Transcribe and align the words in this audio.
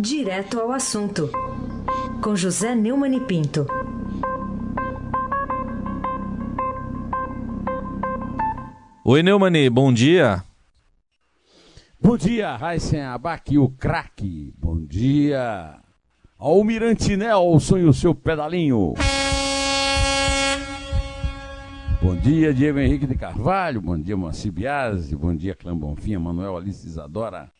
Direto 0.00 0.60
ao 0.60 0.70
assunto, 0.70 1.28
com 2.22 2.36
José 2.36 2.72
Neumann 2.72 3.16
e 3.16 3.20
Pinto. 3.20 3.66
Oi, 9.04 9.24
Neumani, 9.24 9.68
bom 9.68 9.92
dia. 9.92 10.44
Bom 12.00 12.16
dia, 12.16 12.54
Raíssen 12.54 13.02
Abac, 13.02 13.58
o 13.58 13.70
craque. 13.70 14.54
Bom 14.56 14.78
dia, 14.78 15.80
Almirante 16.38 17.16
Nelson 17.16 17.78
e 17.78 17.84
o 17.84 17.92
seu 17.92 18.14
pedalinho. 18.14 18.94
Bom 22.00 22.14
dia, 22.14 22.54
Diego 22.54 22.78
Henrique 22.78 23.06
de 23.08 23.16
Carvalho. 23.16 23.80
Bom 23.80 23.98
dia, 24.00 24.16
Moacir 24.16 24.52
Biasi. 24.52 25.16
Bom 25.16 25.34
dia, 25.34 25.56
Clã 25.56 25.76
Bonfim, 25.76 26.18
Manuel 26.18 26.56
Alice 26.56 26.86
Isadora. 26.86 27.50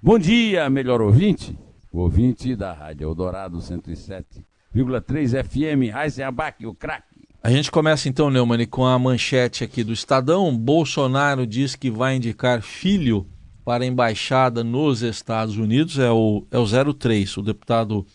Bom 0.00 0.16
dia, 0.16 0.70
melhor 0.70 1.02
ouvinte. 1.02 1.58
O 1.90 2.00
ouvinte 2.00 2.54
da 2.54 2.72
Rádio 2.72 3.08
Eldorado 3.08 3.58
107,3 3.58 5.44
FM. 5.44 6.22
Abac, 6.26 6.66
o 6.66 6.74
craque. 6.74 7.18
A 7.42 7.50
gente 7.50 7.70
começa 7.70 8.08
então, 8.08 8.30
Neumann, 8.30 8.66
com 8.66 8.84
a 8.84 8.98
manchete 8.98 9.64
aqui 9.64 9.82
do 9.82 9.92
Estadão. 9.92 10.54
Bolsonaro 10.56 11.46
diz 11.46 11.74
que 11.74 11.90
vai 11.90 12.16
indicar 12.16 12.60
filho 12.60 13.26
para 13.64 13.84
a 13.84 13.86
embaixada 13.86 14.62
nos 14.64 15.02
Estados 15.02 15.56
Unidos. 15.56 15.98
É 15.98 16.10
o, 16.10 16.44
é 16.50 16.58
o 16.58 16.94
03, 16.94 17.36
o 17.36 17.42
deputado 17.42 18.06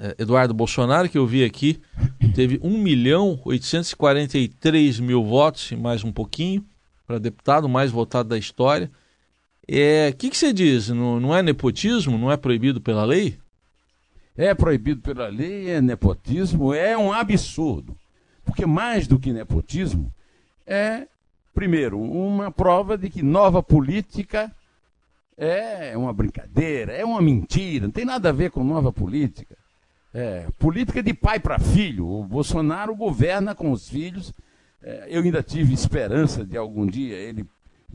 é, 0.00 0.16
Eduardo 0.18 0.52
Bolsonaro, 0.52 1.08
que 1.08 1.16
eu 1.16 1.26
vi 1.26 1.44
aqui, 1.44 1.80
teve 2.34 2.58
1 2.62 2.78
milhão 2.78 3.40
843 3.44 4.98
mil 4.98 5.24
votos, 5.24 5.70
mais 5.72 6.02
um 6.02 6.10
pouquinho, 6.10 6.64
para 7.06 7.18
deputado, 7.18 7.68
mais 7.68 7.90
votado 7.90 8.28
da 8.28 8.38
história. 8.38 8.90
O 9.68 9.74
é, 9.74 10.12
que, 10.12 10.28
que 10.28 10.36
você 10.36 10.52
diz? 10.52 10.88
Não, 10.88 11.20
não 11.20 11.34
é 11.34 11.42
nepotismo? 11.42 12.18
Não 12.18 12.30
é 12.30 12.36
proibido 12.36 12.80
pela 12.80 13.04
lei? 13.04 13.38
é 14.36 14.54
proibido 14.54 15.00
pela 15.00 15.28
lei, 15.28 15.70
é 15.70 15.80
nepotismo, 15.80 16.72
é 16.72 16.96
um 16.96 17.12
absurdo. 17.12 17.96
Porque 18.44 18.66
mais 18.66 19.06
do 19.06 19.18
que 19.18 19.32
nepotismo, 19.32 20.12
é, 20.66 21.06
primeiro, 21.54 22.00
uma 22.00 22.50
prova 22.50 22.96
de 22.96 23.10
que 23.10 23.22
nova 23.22 23.62
política 23.62 24.50
é 25.36 25.96
uma 25.96 26.12
brincadeira, 26.12 26.92
é 26.92 27.04
uma 27.04 27.20
mentira, 27.20 27.86
não 27.86 27.92
tem 27.92 28.04
nada 28.04 28.30
a 28.30 28.32
ver 28.32 28.50
com 28.50 28.64
nova 28.64 28.92
política. 28.92 29.56
É, 30.14 30.46
política 30.58 31.02
de 31.02 31.14
pai 31.14 31.40
para 31.40 31.58
filho. 31.58 32.06
O 32.06 32.24
Bolsonaro 32.24 32.94
governa 32.94 33.54
com 33.54 33.72
os 33.72 33.88
filhos. 33.88 34.30
É, 34.82 35.06
eu 35.08 35.22
ainda 35.22 35.42
tive 35.42 35.72
esperança 35.72 36.44
de 36.44 36.54
algum 36.54 36.86
dia 36.86 37.16
ele 37.16 37.46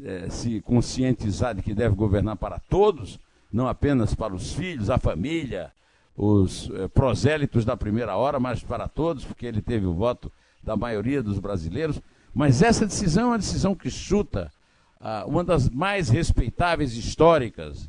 é, 0.04 0.30
se 0.30 0.62
conscientizar 0.62 1.56
de 1.56 1.62
que 1.62 1.74
deve 1.74 1.96
governar 1.96 2.36
para 2.36 2.60
todos, 2.60 3.20
não 3.52 3.68
apenas 3.68 4.14
para 4.14 4.34
os 4.34 4.54
filhos, 4.54 4.90
a 4.90 4.98
família, 4.98 5.72
os 6.18 6.70
eh, 6.74 6.88
prosélitos 6.88 7.64
da 7.64 7.78
primeira 7.78 8.18
hora, 8.18 8.40
mas 8.40 8.64
para 8.64 8.88
todos, 8.88 9.24
porque 9.24 9.46
ele 9.46 9.62
teve 9.62 9.86
o 9.86 9.94
voto 9.94 10.32
da 10.64 10.76
maioria 10.76 11.22
dos 11.22 11.38
brasileiros. 11.38 12.02
Mas 12.34 12.64
essa 12.64 12.88
decisão 12.88 13.26
é 13.26 13.28
uma 13.28 13.38
decisão 13.38 13.76
que 13.76 13.90
chuta 13.90 14.52
ah, 15.00 15.24
uma 15.28 15.44
das 15.44 15.70
mais 15.70 16.10
respeitáveis 16.10 16.98
históricas 16.98 17.88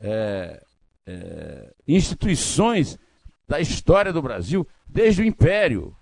eh, 0.00 0.62
instituições 1.86 2.98
da 3.48 3.60
história 3.60 4.12
do 4.12 4.22
Brasil 4.22 4.66
desde 4.86 5.22
o 5.22 5.24
Império. 5.24 5.94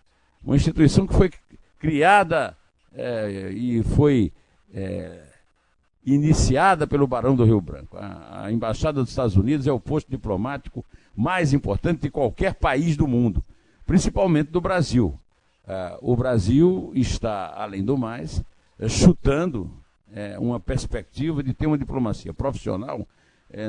Uma 0.44 0.56
instituição 0.56 1.06
que 1.06 1.14
foi 1.14 1.30
criada 1.78 2.56
e 3.54 3.82
foi 3.94 4.32
iniciada 6.04 6.86
pelo 6.86 7.06
Barão 7.06 7.36
do 7.36 7.44
Rio 7.44 7.60
Branco. 7.60 7.96
A, 7.96 8.44
a 8.46 8.52
Embaixada 8.52 9.00
dos 9.00 9.10
Estados 9.10 9.36
Unidos 9.36 9.66
é 9.66 9.72
o 9.72 9.80
posto 9.80 10.10
diplomático 10.10 10.84
mais 11.14 11.52
importante 11.52 12.02
de 12.02 12.10
qualquer 12.10 12.54
país 12.54 12.96
do 12.96 13.06
mundo, 13.06 13.44
principalmente 13.86 14.50
do 14.50 14.60
Brasil. 14.60 15.18
Uh, 15.64 16.12
o 16.12 16.16
Brasil 16.16 16.90
está, 16.94 17.54
além 17.56 17.84
do 17.84 17.96
mais, 17.96 18.38
uh, 18.78 18.88
chutando 18.88 19.70
uh, 20.08 20.40
uma 20.40 20.58
perspectiva 20.58 21.42
de 21.42 21.54
ter 21.54 21.66
uma 21.66 21.78
diplomacia 21.78 22.34
profissional 22.34 23.06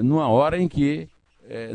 numa 0.02 0.30
hora 0.30 0.58
em 0.58 0.70
que 0.70 1.10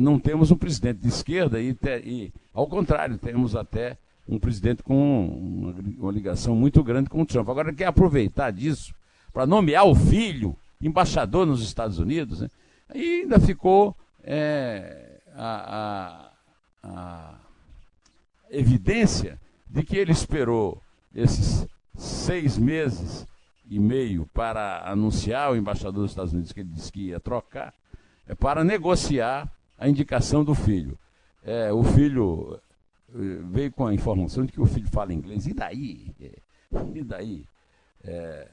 não 0.01 0.19
temos 0.19 0.51
um 0.51 0.57
presidente 0.57 0.99
de 1.01 1.09
esquerda 1.09 1.61
e, 1.61 1.75
te, 1.75 1.99
e, 1.99 2.33
ao 2.55 2.67
contrário, 2.67 3.19
temos 3.19 3.55
até 3.55 3.99
um 4.27 4.39
presidente 4.39 4.83
com 4.83 5.27
uma, 5.27 5.75
uma 5.99 6.11
ligação 6.11 6.57
muito 6.57 6.83
grande 6.83 7.11
com 7.11 7.21
o 7.21 7.27
Trump. 7.27 7.47
Agora, 7.51 7.71
quer 7.71 7.85
aproveitar 7.85 8.51
disso 8.51 8.95
para 9.33 9.47
nomear 9.47 9.87
o 9.87 9.95
filho 9.95 10.57
embaixador 10.81 11.47
nos 11.47 11.63
Estados 11.63 11.99
Unidos, 11.99 12.41
né? 12.41 12.49
e 12.95 13.23
ainda 13.23 13.39
ficou 13.41 13.97
é, 14.23 15.21
a, 15.35 16.31
a, 16.83 16.89
a 16.89 17.35
evidência 18.51 19.39
de 19.69 19.83
que 19.83 19.97
ele 19.97 20.13
esperou 20.13 20.81
esses 21.15 21.67
seis 21.97 22.57
meses 22.57 23.27
e 23.69 23.79
meio 23.79 24.27
para 24.33 24.89
anunciar 24.89 25.53
o 25.53 25.57
embaixador 25.57 26.03
dos 26.03 26.13
Estados 26.13 26.33
Unidos 26.33 26.53
que 26.53 26.61
ele 26.61 26.71
disse 26.71 26.91
que 26.91 27.09
ia 27.09 27.21
trocar, 27.21 27.75
é 28.27 28.35
para 28.35 28.65
negociar 28.65 29.51
a 29.77 29.89
indicação 29.89 30.43
do 30.43 30.55
filho. 30.55 30.99
É, 31.45 31.73
o 31.73 31.83
filho 31.83 32.61
eh, 33.15 33.41
veio 33.45 33.73
com 33.73 33.87
a 33.87 33.95
informação 33.95 34.45
de 34.45 34.53
que 34.53 34.61
o 34.61 34.67
filho 34.67 34.89
fala 34.89 35.13
inglês. 35.13 35.47
E 35.47 35.55
daí? 35.55 36.15
É, 36.21 36.33
e 36.95 37.03
daí? 37.03 37.45
É, 38.05 38.49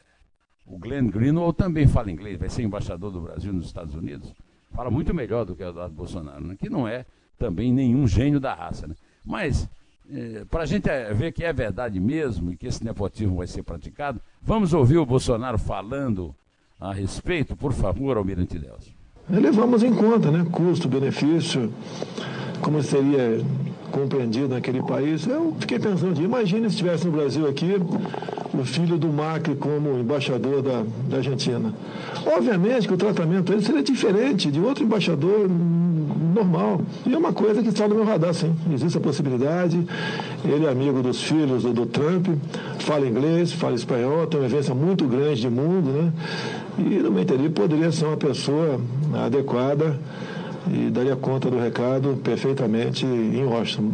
o 0.65 0.77
Glenn 0.77 1.09
Greenwald 1.09 1.55
também 1.55 1.87
fala 1.87 2.11
inglês, 2.11 2.39
vai 2.39 2.49
ser 2.49 2.63
embaixador 2.63 3.11
do 3.11 3.21
Brasil 3.21 3.53
nos 3.53 3.67
Estados 3.67 3.95
Unidos 3.95 4.33
fala 4.75 4.91
muito 4.91 5.13
melhor 5.13 5.45
do 5.45 5.55
que 5.55 5.63
o 5.63 5.69
Eduardo 5.69 5.95
Bolsonaro, 5.95 6.45
né? 6.45 6.55
que 6.59 6.69
não 6.69 6.87
é 6.87 7.05
também 7.39 7.71
nenhum 7.71 8.05
gênio 8.05 8.39
da 8.39 8.53
raça. 8.53 8.85
Né? 8.85 8.95
Mas, 9.23 9.69
é, 10.11 10.43
para 10.45 10.63
a 10.63 10.65
gente 10.65 10.89
é, 10.89 11.13
ver 11.13 11.31
que 11.31 11.43
é 11.43 11.53
verdade 11.53 11.99
mesmo 11.99 12.51
e 12.51 12.57
que 12.57 12.67
esse 12.67 12.83
nepotismo 12.83 13.37
vai 13.37 13.47
ser 13.47 13.63
praticado, 13.63 14.19
vamos 14.41 14.73
ouvir 14.73 14.97
o 14.97 15.05
Bolsonaro 15.05 15.57
falando 15.57 16.35
a 16.79 16.93
respeito, 16.93 17.55
por 17.55 17.71
favor, 17.71 18.17
Almirante 18.17 18.59
Delcio. 18.59 18.93
Levamos 19.29 19.81
em 19.81 19.93
conta, 19.93 20.29
né? 20.29 20.45
Custo, 20.51 20.87
benefício, 20.87 21.73
como 22.61 22.83
seria 22.83 23.43
compreendido 23.91 24.49
naquele 24.49 24.81
país. 24.81 25.25
Eu 25.27 25.55
fiquei 25.59 25.79
pensando, 25.79 26.21
imagine 26.21 26.61
se 26.69 26.75
estivesse 26.75 27.05
no 27.05 27.11
Brasil 27.11 27.47
aqui 27.47 27.75
o 28.53 28.63
filho 28.63 28.97
do 28.97 29.07
Macri 29.07 29.55
como 29.55 29.99
embaixador 29.99 30.61
da, 30.61 30.83
da 31.09 31.17
Argentina. 31.17 31.73
Obviamente 32.25 32.87
que 32.87 32.93
o 32.93 32.97
tratamento 32.97 33.51
dele 33.51 33.63
seria 33.63 33.83
diferente 33.83 34.49
de 34.49 34.59
outro 34.59 34.83
embaixador 34.83 35.49
normal. 36.33 36.81
E 37.05 37.13
é 37.13 37.17
uma 37.17 37.33
coisa 37.33 37.61
que 37.61 37.69
está 37.69 37.87
no 37.87 37.95
meu 37.95 38.03
radar, 38.03 38.33
sim. 38.33 38.53
Existe 38.71 38.97
a 38.97 39.01
possibilidade. 39.01 39.85
Ele 40.43 40.65
é 40.65 40.69
amigo 40.69 41.01
dos 41.01 41.21
filhos 41.21 41.63
do, 41.63 41.73
do 41.73 41.85
Trump, 41.85 42.27
fala 42.79 43.07
inglês, 43.07 43.51
fala 43.51 43.75
espanhol, 43.75 44.27
tem 44.27 44.39
uma 44.39 44.47
vivência 44.47 44.73
muito 44.73 45.05
grande 45.05 45.41
de 45.41 45.49
mundo, 45.49 45.89
né? 45.91 46.13
E, 46.77 46.99
no 46.99 47.11
meu 47.11 47.21
entender, 47.21 47.49
poderia 47.49 47.91
ser 47.91 48.05
uma 48.05 48.17
pessoa 48.17 48.79
adequada 49.25 49.97
e 50.71 50.89
daria 50.89 51.15
conta 51.15 51.49
do 51.49 51.57
recado 51.57 52.17
perfeitamente 52.23 53.05
em 53.05 53.43
Washington. 53.43 53.93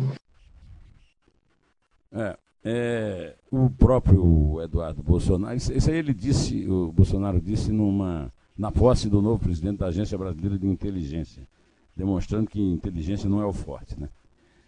É, 2.11 2.37
é, 2.63 3.35
o 3.49 3.69
próprio 3.69 4.61
Eduardo 4.61 5.01
Bolsonaro, 5.01 5.55
isso, 5.55 5.73
isso 5.73 5.89
aí 5.89 5.97
ele 5.97 6.13
disse, 6.13 6.67
o 6.67 6.91
Bolsonaro 6.91 7.39
disse 7.39 7.71
numa, 7.71 8.31
na 8.57 8.71
posse 8.71 9.09
do 9.09 9.21
novo 9.21 9.39
presidente 9.39 9.79
da 9.79 9.87
Agência 9.87 10.17
Brasileira 10.17 10.57
de 10.57 10.67
Inteligência, 10.67 11.47
demonstrando 11.95 12.49
que 12.49 12.61
inteligência 12.61 13.29
não 13.29 13.41
é 13.41 13.45
o 13.45 13.53
forte, 13.53 13.99
né? 13.99 14.09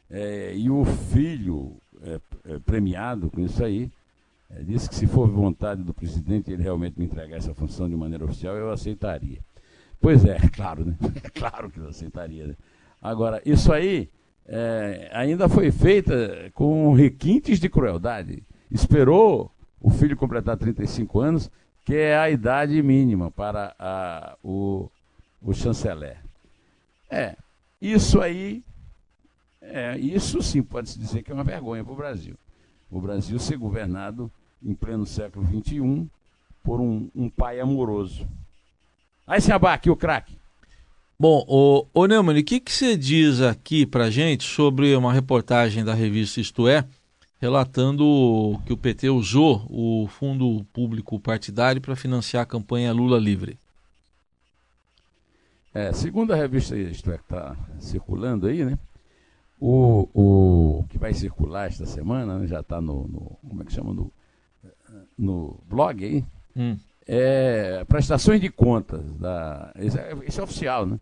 É, 0.09 0.55
e 0.55 0.69
o 0.69 0.85
filho 0.85 1.75
é, 2.01 2.19
é 2.45 2.59
premiado 2.59 3.29
com 3.29 3.41
isso 3.41 3.63
aí, 3.63 3.91
é, 4.49 4.61
disse 4.63 4.87
que 4.87 4.95
se 4.95 5.07
for 5.07 5.27
vontade 5.27 5.83
do 5.83 5.93
presidente 5.93 6.51
ele 6.51 6.61
realmente 6.61 6.99
me 6.99 7.05
entregar 7.05 7.37
essa 7.37 7.53
função 7.53 7.89
de 7.89 7.95
maneira 7.95 8.25
oficial, 8.25 8.55
eu 8.55 8.71
aceitaria. 8.71 9.39
Pois 10.03 10.25
é, 10.25 10.37
claro, 10.53 10.83
né? 10.83 10.97
É 11.23 11.29
claro 11.31 11.71
que 11.71 11.79
eu 11.79 11.87
aceitaria. 11.87 12.47
Né? 12.47 12.55
Agora, 13.01 13.41
isso 13.45 13.71
aí 13.71 14.09
é, 14.45 15.09
ainda 15.13 15.47
foi 15.47 15.71
feita 15.71 16.51
com 16.53 16.93
requintes 16.93 17.57
de 17.57 17.69
crueldade. 17.69 18.43
Esperou 18.69 19.49
o 19.79 19.89
filho 19.89 20.17
completar 20.17 20.57
35 20.57 21.21
anos, 21.21 21.49
que 21.85 21.95
é 21.95 22.17
a 22.17 22.29
idade 22.29 22.83
mínima 22.83 23.31
para 23.31 23.73
a, 23.79 24.37
o, 24.43 24.89
o 25.41 25.53
chanceler. 25.53 26.17
É, 27.09 27.37
isso 27.81 28.19
aí, 28.19 28.61
é, 29.61 29.97
isso 29.97 30.41
sim 30.41 30.61
pode-se 30.61 30.99
dizer 30.99 31.23
que 31.23 31.31
é 31.31 31.33
uma 31.33 31.45
vergonha 31.45 31.83
para 31.83 31.93
o 31.93 31.97
Brasil. 31.97 32.35
O 32.91 32.99
Brasil 32.99 33.39
ser 33.39 33.55
governado 33.55 34.29
em 34.61 34.73
pleno 34.73 35.05
século 35.05 35.47
XXI 35.47 36.09
por 36.61 36.81
um, 36.81 37.09
um 37.15 37.29
pai 37.29 37.61
amoroso. 37.61 38.27
Aí 39.25 39.41
se 39.41 39.51
abaque 39.51 39.89
o 39.89 39.95
craque. 39.95 40.37
Bom, 41.19 41.45
o, 41.47 41.87
o 41.93 42.05
Neumann, 42.05 42.39
o 42.39 42.43
que, 42.43 42.59
que 42.59 42.71
você 42.71 42.97
diz 42.97 43.39
aqui 43.41 43.85
pra 43.85 44.09
gente 44.09 44.43
sobre 44.43 44.95
uma 44.95 45.13
reportagem 45.13 45.83
da 45.83 45.93
revista 45.93 46.41
Isto 46.41 46.67
É, 46.67 46.85
relatando 47.39 48.59
que 48.65 48.73
o 48.73 48.77
PT 48.77 49.09
usou 49.09 49.65
o 49.69 50.07
fundo 50.07 50.65
público 50.73 51.19
partidário 51.19 51.81
para 51.81 51.95
financiar 51.95 52.43
a 52.43 52.47
campanha 52.47 52.91
Lula 52.91 53.17
Livre? 53.17 53.57
É, 55.73 55.93
segundo 55.93 56.33
a 56.33 56.35
revista 56.35 56.75
Isto 56.77 57.11
é 57.11 57.17
que 57.17 57.23
está 57.23 57.55
circulando 57.79 58.47
aí, 58.47 58.65
né? 58.65 58.77
O, 59.59 60.09
o 60.13 60.85
que 60.89 60.97
vai 60.97 61.13
circular 61.13 61.67
esta 61.67 61.85
semana, 61.85 62.39
né, 62.39 62.47
já 62.47 62.59
está 62.59 62.81
no, 62.81 63.07
no, 63.07 63.37
Como 63.47 63.61
é 63.61 63.65
que 63.65 63.71
chama? 63.71 63.93
No, 63.93 64.11
no 65.17 65.57
blog 65.69 66.03
aí. 66.03 66.25
Hum. 66.55 66.77
É, 67.07 67.83
prestações 67.87 68.39
de 68.39 68.49
contas. 68.49 69.01
Da, 69.15 69.71
isso 70.25 70.39
é 70.39 70.43
oficial, 70.43 70.85
né? 70.85 70.99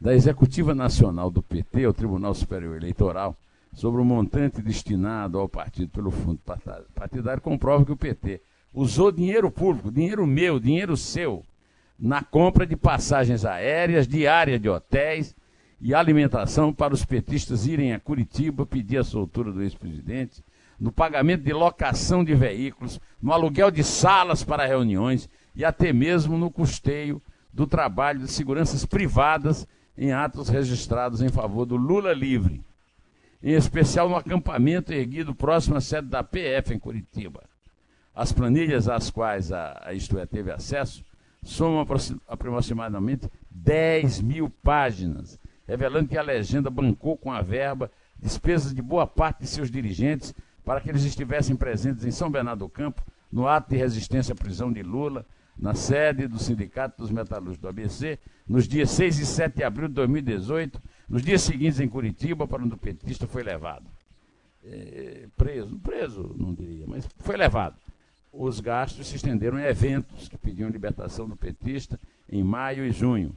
Da 0.00 0.14
Executiva 0.14 0.74
Nacional 0.74 1.30
do 1.30 1.42
PT, 1.42 1.86
o 1.86 1.92
Tribunal 1.92 2.34
Superior 2.34 2.76
Eleitoral, 2.76 3.36
sobre 3.74 4.00
o 4.00 4.04
montante 4.04 4.62
destinado 4.62 5.38
ao 5.38 5.48
partido 5.48 5.90
pelo 5.90 6.10
fundo 6.10 6.40
partidário, 6.94 7.42
comprova 7.42 7.84
que 7.84 7.92
o 7.92 7.96
PT 7.96 8.40
usou 8.72 9.12
dinheiro 9.12 9.50
público, 9.50 9.90
dinheiro 9.90 10.26
meu, 10.26 10.58
dinheiro 10.58 10.96
seu, 10.96 11.44
na 11.98 12.22
compra 12.22 12.66
de 12.66 12.76
passagens 12.76 13.44
aéreas, 13.44 14.08
diária 14.08 14.58
de 14.58 14.68
hotéis 14.68 15.36
e 15.80 15.94
alimentação 15.94 16.72
para 16.72 16.94
os 16.94 17.04
petistas 17.04 17.66
irem 17.66 17.92
a 17.92 18.00
Curitiba 18.00 18.64
pedir 18.64 18.98
a 18.98 19.04
soltura 19.04 19.52
do 19.52 19.62
ex-presidente, 19.62 20.42
no 20.80 20.90
pagamento 20.90 21.44
de 21.44 21.52
locação 21.52 22.24
de 22.24 22.34
veículos, 22.34 22.98
no 23.20 23.32
aluguel 23.32 23.70
de 23.70 23.84
salas 23.84 24.42
para 24.42 24.66
reuniões 24.66 25.28
e 25.54 25.64
até 25.64 25.92
mesmo 25.92 26.38
no 26.38 26.50
custeio 26.50 27.20
do 27.52 27.66
trabalho 27.66 28.20
de 28.20 28.28
seguranças 28.28 28.86
privadas 28.86 29.68
em 29.98 30.12
atos 30.12 30.48
registrados 30.48 31.20
em 31.20 31.28
favor 31.28 31.66
do 31.66 31.76
Lula 31.76 32.14
livre, 32.14 32.64
em 33.42 33.52
especial 33.52 34.08
no 34.08 34.16
acampamento 34.16 34.92
erguido 34.92 35.34
próximo 35.34 35.76
à 35.76 35.80
sede 35.80 36.08
da 36.08 36.24
PF 36.24 36.72
em 36.72 36.78
Curitiba. 36.78 37.42
As 38.14 38.32
planilhas 38.32 38.88
às 38.88 39.10
quais 39.10 39.52
a, 39.52 39.78
a 39.84 39.92
Isto 39.92 40.18
é 40.18 40.24
teve 40.24 40.50
acesso 40.50 41.04
somam 41.42 41.86
aproximadamente 42.28 43.30
10 43.50 44.20
mil 44.20 44.50
páginas, 44.62 45.38
revelando 45.66 46.08
que 46.08 46.18
a 46.18 46.22
legenda 46.22 46.70
bancou 46.70 47.16
com 47.16 47.32
a 47.32 47.42
verba 47.42 47.90
despesas 48.18 48.74
de 48.74 48.82
boa 48.82 49.06
parte 49.06 49.40
de 49.40 49.46
seus 49.46 49.70
dirigentes 49.70 50.34
para 50.64 50.80
que 50.80 50.88
eles 50.88 51.04
estivessem 51.04 51.56
presentes 51.56 52.04
em 52.04 52.10
São 52.10 52.30
Bernardo 52.30 52.60
do 52.60 52.68
Campo, 52.68 53.02
no 53.30 53.46
ato 53.46 53.70
de 53.70 53.76
resistência 53.76 54.32
à 54.32 54.36
prisão 54.36 54.72
de 54.72 54.82
Lula, 54.82 55.24
na 55.56 55.74
sede 55.74 56.26
do 56.26 56.38
Sindicato 56.38 57.02
dos 57.02 57.10
Metalúrgicos 57.10 57.58
do 57.58 57.68
ABC, 57.68 58.18
nos 58.48 58.66
dias 58.66 58.90
6 58.90 59.18
e 59.18 59.26
7 59.26 59.56
de 59.56 59.64
abril 59.64 59.88
de 59.88 59.94
2018, 59.94 60.80
nos 61.08 61.22
dias 61.22 61.42
seguintes 61.42 61.80
em 61.80 61.88
Curitiba, 61.88 62.46
para 62.46 62.62
onde 62.62 62.74
o 62.74 62.78
petista 62.78 63.26
foi 63.26 63.42
levado. 63.42 63.86
É, 64.64 65.26
preso, 65.36 65.78
preso, 65.78 66.34
não 66.38 66.54
diria, 66.54 66.86
mas 66.86 67.08
foi 67.18 67.36
levado 67.36 67.76
os 68.32 68.60
gastos 68.60 69.08
se 69.08 69.16
estenderam 69.16 69.58
em 69.58 69.64
eventos 69.64 70.28
que 70.28 70.38
pediam 70.38 70.70
libertação 70.70 71.28
do 71.28 71.36
petista 71.36 71.98
em 72.28 72.42
maio 72.42 72.84
e 72.84 72.90
junho. 72.90 73.34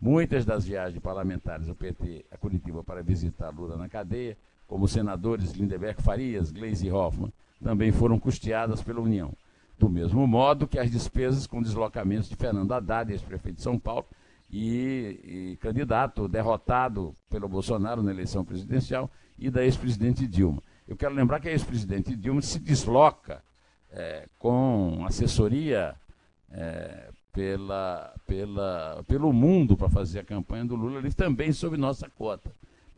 Muitas 0.00 0.44
das 0.44 0.64
viagens 0.64 1.00
parlamentares 1.00 1.66
do 1.66 1.74
PT 1.74 2.26
a 2.30 2.36
Curitiba 2.36 2.82
para 2.82 3.02
visitar 3.02 3.50
Lula 3.50 3.76
na 3.76 3.88
cadeia, 3.88 4.36
como 4.66 4.84
os 4.84 4.92
senadores 4.92 5.52
Lindeberg 5.52 6.02
Farias, 6.02 6.50
Gleisi 6.50 6.90
Hoffmann, 6.90 7.32
também 7.62 7.92
foram 7.92 8.18
custeadas 8.18 8.82
pela 8.82 9.00
União. 9.00 9.32
Do 9.78 9.88
mesmo 9.88 10.26
modo 10.26 10.68
que 10.68 10.78
as 10.78 10.90
despesas 10.90 11.46
com 11.46 11.62
deslocamentos 11.62 12.28
de 12.28 12.36
Fernando 12.36 12.72
Haddad, 12.72 13.10
ex-prefeito 13.10 13.56
de 13.56 13.62
São 13.62 13.78
Paulo, 13.78 14.06
e, 14.50 15.20
e, 15.24 15.56
candidato 15.56 16.28
derrotado 16.28 17.16
pelo 17.28 17.48
Bolsonaro 17.48 18.02
na 18.02 18.12
eleição 18.12 18.44
presidencial, 18.44 19.10
e 19.36 19.50
da 19.50 19.64
ex-presidente 19.64 20.26
Dilma. 20.26 20.62
Eu 20.86 20.96
quero 20.96 21.14
lembrar 21.14 21.40
que 21.40 21.48
a 21.48 21.52
ex-presidente 21.52 22.14
Dilma 22.14 22.40
se 22.40 22.60
desloca 22.60 23.42
é, 23.90 24.28
com 24.38 25.04
assessoria 25.06 25.96
é, 26.50 27.10
pela, 27.32 28.14
pela, 28.26 29.04
pelo 29.08 29.32
mundo 29.32 29.76
para 29.76 29.88
fazer 29.88 30.20
a 30.20 30.24
campanha 30.24 30.64
do 30.64 30.76
Lula, 30.76 30.98
eles 30.98 31.14
também 31.14 31.52
sob 31.52 31.76
nossa 31.76 32.08
cota, 32.08 32.54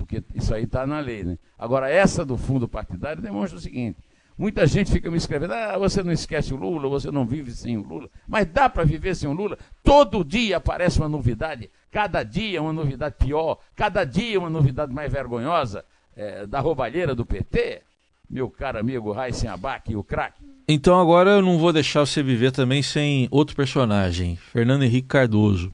porque 0.07 0.23
isso 0.35 0.55
aí 0.55 0.65
está 0.65 0.87
na 0.87 1.01
lei. 1.01 1.25
Né? 1.25 1.39
Agora, 1.59 1.91
essa 1.91 2.25
do 2.25 2.37
fundo 2.37 2.69
partidário 2.69 3.21
demonstra 3.21 3.59
o 3.59 3.61
seguinte: 3.61 3.99
muita 4.39 4.67
gente 4.67 4.91
fica 4.91 5.11
me 5.11 5.17
escrevendo, 5.17 5.53
ah, 5.53 5.77
você 5.77 6.03
não 6.03 6.13
esquece 6.13 6.55
o 6.55 6.57
Lula, 6.57 6.89
você 6.89 7.11
não 7.11 7.27
vive 7.27 7.51
sem 7.51 7.77
o 7.77 7.83
Lula, 7.83 8.09
mas 8.27 8.47
dá 8.47 8.69
para 8.69 8.85
viver 8.85 9.15
sem 9.15 9.29
o 9.29 9.33
Lula? 9.33 9.59
Todo 9.83 10.25
dia 10.25 10.59
aparece 10.59 10.99
uma 10.99 11.09
novidade, 11.09 11.71
cada 11.91 12.23
dia 12.23 12.63
uma 12.63 12.73
novidade 12.73 13.17
pior, 13.19 13.59
cada 13.75 14.05
dia 14.05 14.39
uma 14.39 14.49
novidade 14.49 14.95
mais 14.95 15.13
vergonhosa 15.13 15.85
é, 16.17 16.47
da 16.47 16.61
roubalheira 16.61 17.15
do 17.15 17.27
PT 17.27 17.83
meu 18.29 18.51
caro 18.51 18.79
amigo 18.79 19.13
Raíssen 19.13 19.49
Abac, 19.49 19.95
o 19.95 20.03
craque. 20.03 20.43
Então 20.69 21.01
agora 21.01 21.31
eu 21.31 21.43
não 21.43 21.59
vou 21.59 21.73
deixar 21.73 22.01
você 22.01 22.23
viver 22.23 22.51
também 22.51 22.83
sem 22.83 23.29
outro 23.31 23.55
personagem, 23.55 24.37
Fernando 24.37 24.83
Henrique 24.83 25.07
Cardoso, 25.07 25.73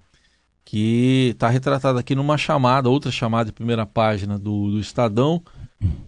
que 0.65 1.31
está 1.33 1.49
retratado 1.49 1.99
aqui 1.99 2.15
numa 2.15 2.39
chamada, 2.39 2.89
outra 2.89 3.11
chamada 3.11 3.47
de 3.47 3.53
primeira 3.53 3.85
página 3.85 4.39
do, 4.39 4.71
do 4.71 4.81
Estadão, 4.81 5.43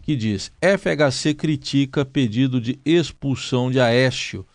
que 0.03 0.17
diz: 0.17 0.53
FHC 0.61 1.35
critica 1.35 2.05
pedido 2.05 2.61
de 2.61 2.79
expulsão 2.85 3.71
de 3.71 3.81
Aécio. 3.81 4.47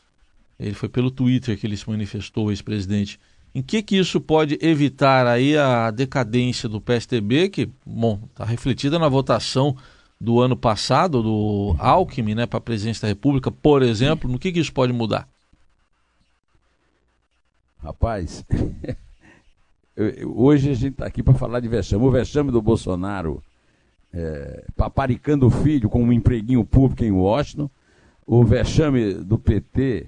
Ele 0.59 0.73
foi 0.73 0.89
pelo 0.89 1.09
Twitter 1.09 1.57
que 1.57 1.65
ele 1.65 1.77
se 1.77 1.89
manifestou, 1.89 2.51
ex-presidente. 2.51 3.19
Em 3.53 3.61
que 3.61 3.81
que 3.81 3.97
isso 3.97 4.21
pode 4.21 4.59
evitar 4.61 5.25
aí 5.25 5.57
a 5.57 5.89
decadência 5.89 6.69
do 6.69 6.79
PSDB, 6.79 7.49
que, 7.49 7.69
bom, 7.85 8.19
está 8.29 8.45
refletida 8.45 8.99
na 8.99 9.07
votação 9.07 9.75
do 10.19 10.39
ano 10.41 10.55
passado, 10.55 11.23
do 11.23 11.75
Alckmin, 11.79 12.35
né, 12.35 12.45
para 12.45 12.57
a 12.57 12.61
presidência 12.61 13.03
da 13.03 13.07
República, 13.07 13.49
por 13.49 13.81
exemplo, 13.81 14.29
no 14.29 14.37
que, 14.37 14.51
que 14.51 14.59
isso 14.59 14.73
pode 14.73 14.91
mudar? 14.91 15.27
Rapaz, 17.81 18.45
hoje 20.25 20.71
a 20.71 20.73
gente 20.73 20.93
está 20.93 21.05
aqui 21.05 21.21
para 21.21 21.33
falar 21.33 21.59
de 21.59 21.67
vexame. 21.67 22.03
O 22.03 22.11
vexame 22.11 22.51
do 22.51 22.61
Bolsonaro 22.61 23.41
é, 24.13 24.65
paparicando 24.75 25.47
o 25.47 25.49
filho 25.49 25.89
com 25.89 26.03
um 26.03 26.11
empreguinho 26.11 26.63
público 26.63 27.03
em 27.03 27.11
Washington, 27.11 27.69
o 28.25 28.43
vexame 28.43 29.13
do 29.13 29.37
PT 29.37 30.07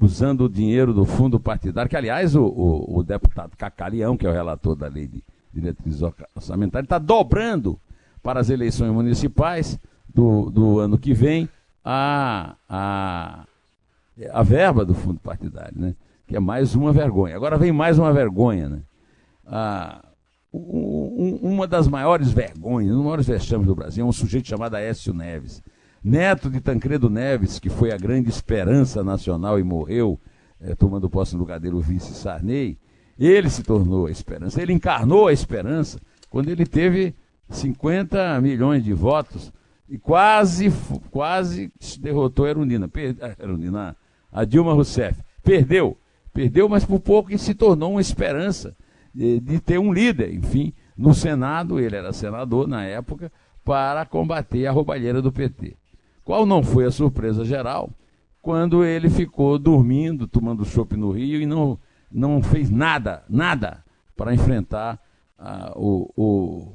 usando 0.00 0.44
o 0.44 0.48
dinheiro 0.48 0.92
do 0.92 1.04
fundo 1.04 1.40
partidário, 1.40 1.90
que 1.90 1.96
aliás 1.96 2.36
o, 2.36 2.44
o, 2.44 2.98
o 2.98 3.02
deputado 3.02 3.56
Cacarião, 3.56 4.16
que 4.16 4.26
é 4.26 4.30
o 4.30 4.32
relator 4.32 4.76
da 4.76 4.86
lei 4.86 5.08
de 5.08 5.22
diretrizes 5.52 6.02
orçamentárias, 6.36 6.86
está 6.86 6.98
dobrando 6.98 7.78
para 8.22 8.40
as 8.40 8.48
eleições 8.48 8.92
municipais 8.92 9.78
do, 10.08 10.50
do 10.50 10.78
ano 10.78 10.96
que 10.98 11.12
vem 11.12 11.48
a, 11.84 12.54
a, 12.68 13.44
a 14.32 14.42
verba 14.42 14.84
do 14.84 14.94
fundo 14.94 15.18
partidário, 15.18 15.74
né? 15.76 15.94
que 16.26 16.36
é 16.36 16.40
mais 16.40 16.74
uma 16.74 16.92
vergonha. 16.92 17.34
Agora 17.34 17.56
vem 17.56 17.72
mais 17.72 17.98
uma 17.98 18.12
vergonha. 18.12 18.68
Né? 18.68 18.82
Ah, 19.48 20.04
um, 20.52 21.38
uma 21.42 21.66
das 21.66 21.88
maiores 21.88 22.30
vergonhas, 22.30 22.92
um 22.92 22.96
dos 22.96 23.04
maiores 23.04 23.26
vexames 23.26 23.66
do 23.66 23.74
Brasil 23.74 24.04
é 24.04 24.08
um 24.08 24.12
sujeito 24.12 24.48
chamado 24.48 24.74
Aécio 24.74 25.12
Neves. 25.14 25.62
Neto 26.02 26.48
de 26.48 26.60
Tancredo 26.60 27.10
Neves, 27.10 27.58
que 27.58 27.68
foi 27.68 27.92
a 27.92 27.96
grande 27.96 28.28
esperança 28.28 29.02
nacional 29.02 29.58
e 29.58 29.64
morreu 29.64 30.18
é, 30.60 30.74
tomando 30.74 31.10
posse 31.10 31.34
no 31.34 31.40
lugar 31.40 31.58
dele 31.58 31.74
o 31.74 31.80
vice 31.80 32.14
Sarney, 32.14 32.78
ele 33.18 33.50
se 33.50 33.62
tornou 33.62 34.06
a 34.06 34.10
esperança, 34.10 34.62
ele 34.62 34.72
encarnou 34.72 35.26
a 35.26 35.32
esperança 35.32 35.98
quando 36.30 36.50
ele 36.50 36.64
teve 36.64 37.14
50 37.50 38.40
milhões 38.40 38.84
de 38.84 38.92
votos 38.92 39.52
e 39.88 39.98
quase, 39.98 40.70
quase 41.10 41.72
derrotou 42.00 42.44
a 42.44 42.50
Erundina, 42.50 42.88
a, 43.20 43.42
Erundina, 43.42 43.96
a 44.30 44.44
Dilma 44.44 44.72
Rousseff. 44.72 45.20
Perdeu, 45.42 45.96
perdeu, 46.32 46.68
mas 46.68 46.84
por 46.84 47.00
pouco 47.00 47.30
que 47.30 47.38
se 47.38 47.54
tornou 47.54 47.92
uma 47.92 48.00
esperança 48.00 48.76
de, 49.18 49.58
ter 49.60 49.78
um 49.78 49.92
líder, 49.92 50.32
enfim, 50.32 50.72
no 50.96 51.12
Senado, 51.12 51.80
ele 51.80 51.96
era 51.96 52.12
senador 52.12 52.68
na 52.68 52.84
época, 52.84 53.32
para 53.64 54.06
combater 54.06 54.66
a 54.66 54.70
roubalheira 54.70 55.20
do 55.20 55.32
PT. 55.32 55.76
Qual 56.24 56.46
não 56.46 56.62
foi 56.62 56.84
a 56.84 56.90
surpresa 56.90 57.44
geral? 57.44 57.90
Quando 58.40 58.84
ele 58.84 59.10
ficou 59.10 59.58
dormindo, 59.58 60.28
tomando 60.28 60.64
chopp 60.64 60.96
no 60.96 61.10
Rio 61.10 61.40
e 61.40 61.46
não, 61.46 61.76
não 62.10 62.40
fez 62.42 62.70
nada, 62.70 63.24
nada 63.28 63.84
para 64.16 64.32
enfrentar 64.32 65.00
ah, 65.36 65.72
o, 65.74 66.10
o, 66.16 66.72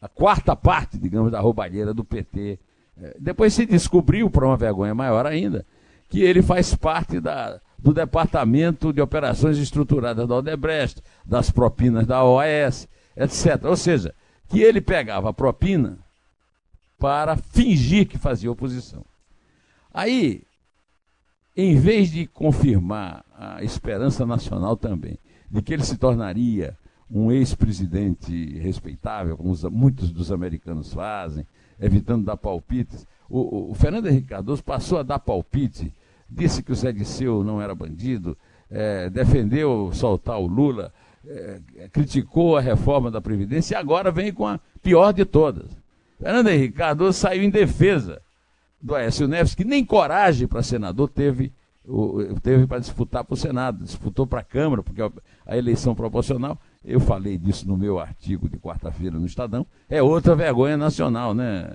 a 0.00 0.08
quarta 0.08 0.54
parte, 0.54 0.96
digamos, 0.96 1.32
da 1.32 1.40
roubalheira 1.40 1.92
do 1.92 2.04
PT. 2.04 2.58
É, 2.96 3.16
depois 3.18 3.52
se 3.52 3.66
descobriu, 3.66 4.30
para 4.30 4.46
uma 4.46 4.56
vergonha 4.56 4.94
maior 4.94 5.26
ainda, 5.26 5.66
que 6.08 6.22
ele 6.22 6.42
faz 6.42 6.74
parte 6.74 7.20
da, 7.20 7.60
do 7.78 7.92
Departamento 7.92 8.92
de 8.92 9.00
Operações 9.00 9.58
Estruturadas 9.58 10.26
da 10.26 10.36
Odebrecht, 10.36 11.02
das 11.24 11.50
propinas 11.50 12.06
da 12.06 12.24
OAS, 12.24 12.88
etc. 13.16 13.64
Ou 13.64 13.76
seja, 13.76 14.14
que 14.48 14.60
ele 14.60 14.80
pegava 14.80 15.30
a 15.30 15.34
propina 15.34 15.98
para 16.98 17.36
fingir 17.36 18.06
que 18.06 18.18
fazia 18.18 18.50
oposição. 18.50 19.04
Aí, 19.92 20.42
em 21.56 21.76
vez 21.78 22.10
de 22.10 22.26
confirmar 22.26 23.24
a 23.34 23.62
esperança 23.62 24.26
nacional 24.26 24.76
também, 24.76 25.18
de 25.50 25.62
que 25.62 25.72
ele 25.72 25.84
se 25.84 25.96
tornaria 25.96 26.76
um 27.10 27.30
ex-presidente 27.30 28.58
respeitável, 28.58 29.36
como 29.36 29.50
os, 29.50 29.62
muitos 29.64 30.10
dos 30.10 30.32
americanos 30.32 30.92
fazem, 30.92 31.46
evitando 31.80 32.24
dar 32.24 32.36
palpites. 32.36 33.06
O, 33.28 33.70
o, 33.70 33.74
Fernando 33.74 34.06
Henrique 34.06 34.28
Cardoso 34.28 34.62
passou 34.62 34.98
a 34.98 35.02
dar 35.02 35.18
palpite, 35.18 35.92
disse 36.28 36.62
que 36.62 36.72
o 36.72 36.74
Zé 36.74 36.92
Disseu 36.92 37.44
não 37.44 37.60
era 37.60 37.74
bandido, 37.74 38.36
é, 38.70 39.08
defendeu 39.10 39.90
soltar 39.92 40.38
o 40.38 40.46
Lula, 40.46 40.92
é, 41.26 41.60
criticou 41.92 42.56
a 42.56 42.60
reforma 42.60 43.10
da 43.10 43.20
Previdência 43.20 43.74
e 43.74 43.76
agora 43.76 44.10
vem 44.10 44.32
com 44.32 44.46
a 44.46 44.60
pior 44.82 45.12
de 45.12 45.24
todas. 45.24 45.70
Fernando 46.18 46.48
Henrique 46.48 46.76
Cardoso 46.76 47.18
saiu 47.18 47.42
em 47.42 47.50
defesa 47.50 48.22
do 48.80 48.94
Aécio 48.94 49.26
Neves, 49.26 49.54
que 49.54 49.64
nem 49.64 49.84
coragem 49.84 50.46
para 50.46 50.62
senador 50.62 51.08
teve, 51.08 51.52
teve 52.42 52.66
para 52.66 52.78
disputar 52.78 53.24
para 53.24 53.34
o 53.34 53.36
Senado, 53.36 53.84
disputou 53.84 54.26
para 54.26 54.40
a 54.40 54.44
Câmara, 54.44 54.82
porque 54.82 55.02
a 55.44 55.56
eleição 55.56 55.94
proporcional, 55.94 56.58
eu 56.84 57.00
falei 57.00 57.36
disso 57.36 57.66
no 57.66 57.76
meu 57.76 57.98
artigo 57.98 58.48
de 58.48 58.58
quarta-feira 58.58 59.18
no 59.18 59.26
Estadão, 59.26 59.66
é 59.88 60.02
outra 60.02 60.34
vergonha 60.34 60.76
nacional, 60.76 61.34
né, 61.34 61.68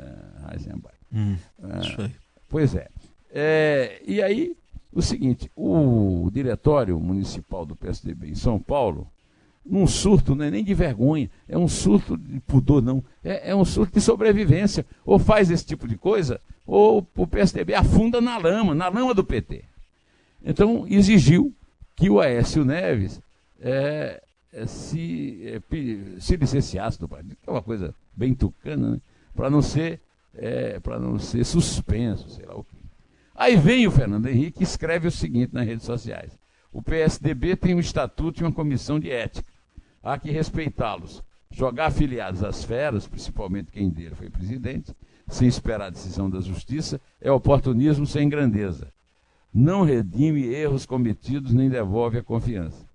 Heisenberg? 0.51 0.97
Hum, 1.13 1.35
é, 1.63 1.79
isso 1.79 2.01
aí. 2.01 2.11
Pois 2.47 2.75
é. 2.75 2.87
É. 3.33 4.01
E 4.05 4.21
aí, 4.21 4.55
o 4.91 5.01
seguinte, 5.01 5.49
o 5.55 6.29
diretório 6.31 6.99
municipal 6.99 7.65
do 7.65 7.75
PSDB 7.75 8.29
em 8.29 8.35
São 8.35 8.59
Paulo 8.59 9.07
num 9.65 9.85
surto, 9.85 10.35
não 10.35 10.43
é 10.43 10.51
nem 10.51 10.63
de 10.63 10.73
vergonha, 10.73 11.29
é 11.47 11.57
um 11.57 11.67
surto 11.67 12.17
de 12.17 12.39
pudor, 12.41 12.81
não. 12.81 13.03
É, 13.23 13.51
é, 13.51 13.55
um 13.55 13.63
surto 13.63 13.93
de 13.93 14.01
sobrevivência. 14.01 14.85
Ou 15.05 15.19
faz 15.19 15.51
esse 15.51 15.65
tipo 15.65 15.87
de 15.87 15.95
coisa, 15.95 16.41
ou 16.65 17.07
o 17.15 17.27
PSDB 17.27 17.75
afunda 17.75 18.19
na 18.19 18.37
lama, 18.37 18.73
na 18.73 18.89
lama 18.89 19.13
do 19.13 19.23
PT. 19.23 19.63
Então, 20.43 20.85
exigiu 20.87 21.53
que 21.95 22.09
o 22.09 22.19
Aécio 22.19 22.65
Neves 22.65 23.21
é, 23.61 24.21
é, 24.51 24.65
se, 24.65 25.39
é, 25.45 25.61
se 26.19 26.35
licenciasse 26.35 26.99
do 26.99 27.07
partido, 27.07 27.37
que 27.41 27.49
é 27.49 27.51
uma 27.51 27.61
coisa 27.61 27.93
bem 28.15 28.33
tucana, 28.33 28.91
né? 28.91 29.01
para 29.35 29.49
não 29.49 29.61
ser 29.61 29.99
é, 30.33 30.79
para 30.79 30.97
não 30.97 31.19
ser 31.19 31.43
suspenso, 31.43 32.29
sei 32.29 32.45
lá 32.45 32.55
o 32.55 32.63
quê. 32.63 32.80
Aí 33.41 33.55
vem 33.55 33.87
o 33.87 33.91
Fernando 33.91 34.27
Henrique 34.27 34.59
e 34.59 34.63
escreve 34.63 35.07
o 35.07 35.11
seguinte 35.11 35.51
nas 35.51 35.65
redes 35.65 35.83
sociais. 35.83 36.37
O 36.71 36.79
PSDB 36.79 37.55
tem 37.55 37.73
um 37.73 37.79
estatuto 37.79 38.39
e 38.39 38.45
uma 38.45 38.51
comissão 38.51 38.99
de 38.99 39.09
ética. 39.09 39.51
Há 40.03 40.19
que 40.19 40.29
respeitá-los. 40.29 41.23
Jogar 41.49 41.87
afiliados 41.87 42.43
às 42.43 42.63
feras, 42.63 43.07
principalmente 43.07 43.71
quem 43.71 43.89
dele 43.89 44.13
foi 44.13 44.29
presidente, 44.29 44.95
sem 45.27 45.47
esperar 45.47 45.87
a 45.87 45.89
decisão 45.89 46.29
da 46.29 46.39
justiça, 46.39 47.01
é 47.19 47.31
oportunismo 47.31 48.05
sem 48.05 48.29
grandeza. 48.29 48.93
Não 49.51 49.81
redime 49.81 50.45
erros 50.45 50.85
cometidos 50.85 51.51
nem 51.51 51.67
devolve 51.67 52.19
a 52.19 52.23
confiança. 52.23 52.90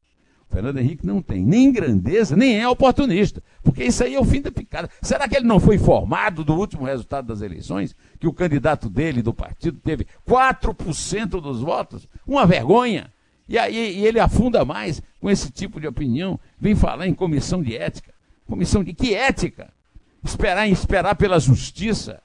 Fernando 0.50 0.78
Henrique 0.78 1.04
não 1.04 1.20
tem 1.20 1.44
nem 1.44 1.72
grandeza, 1.72 2.36
nem 2.36 2.60
é 2.60 2.68
oportunista, 2.68 3.42
porque 3.62 3.84
isso 3.84 4.02
aí 4.02 4.14
é 4.14 4.20
o 4.20 4.24
fim 4.24 4.40
da 4.40 4.50
picada. 4.50 4.88
Será 5.02 5.28
que 5.28 5.36
ele 5.36 5.46
não 5.46 5.60
foi 5.60 5.74
informado 5.74 6.44
do 6.44 6.54
último 6.54 6.84
resultado 6.84 7.26
das 7.26 7.42
eleições? 7.42 7.94
Que 8.18 8.26
o 8.26 8.32
candidato 8.32 8.88
dele, 8.88 9.22
do 9.22 9.34
partido, 9.34 9.78
teve 9.82 10.06
4% 10.26 11.40
dos 11.40 11.60
votos? 11.60 12.08
Uma 12.26 12.46
vergonha! 12.46 13.12
E 13.48 13.58
aí 13.58 13.98
e 13.98 14.06
ele 14.06 14.18
afunda 14.18 14.64
mais 14.64 15.02
com 15.20 15.30
esse 15.30 15.50
tipo 15.50 15.80
de 15.80 15.86
opinião, 15.86 16.38
vem 16.58 16.74
falar 16.74 17.06
em 17.06 17.14
comissão 17.14 17.62
de 17.62 17.76
ética. 17.76 18.12
Comissão 18.46 18.82
de 18.82 18.92
que 18.92 19.14
ética? 19.14 19.72
Esperar 20.24 20.68
esperar 20.68 21.14
pela 21.16 21.38
justiça. 21.38 22.20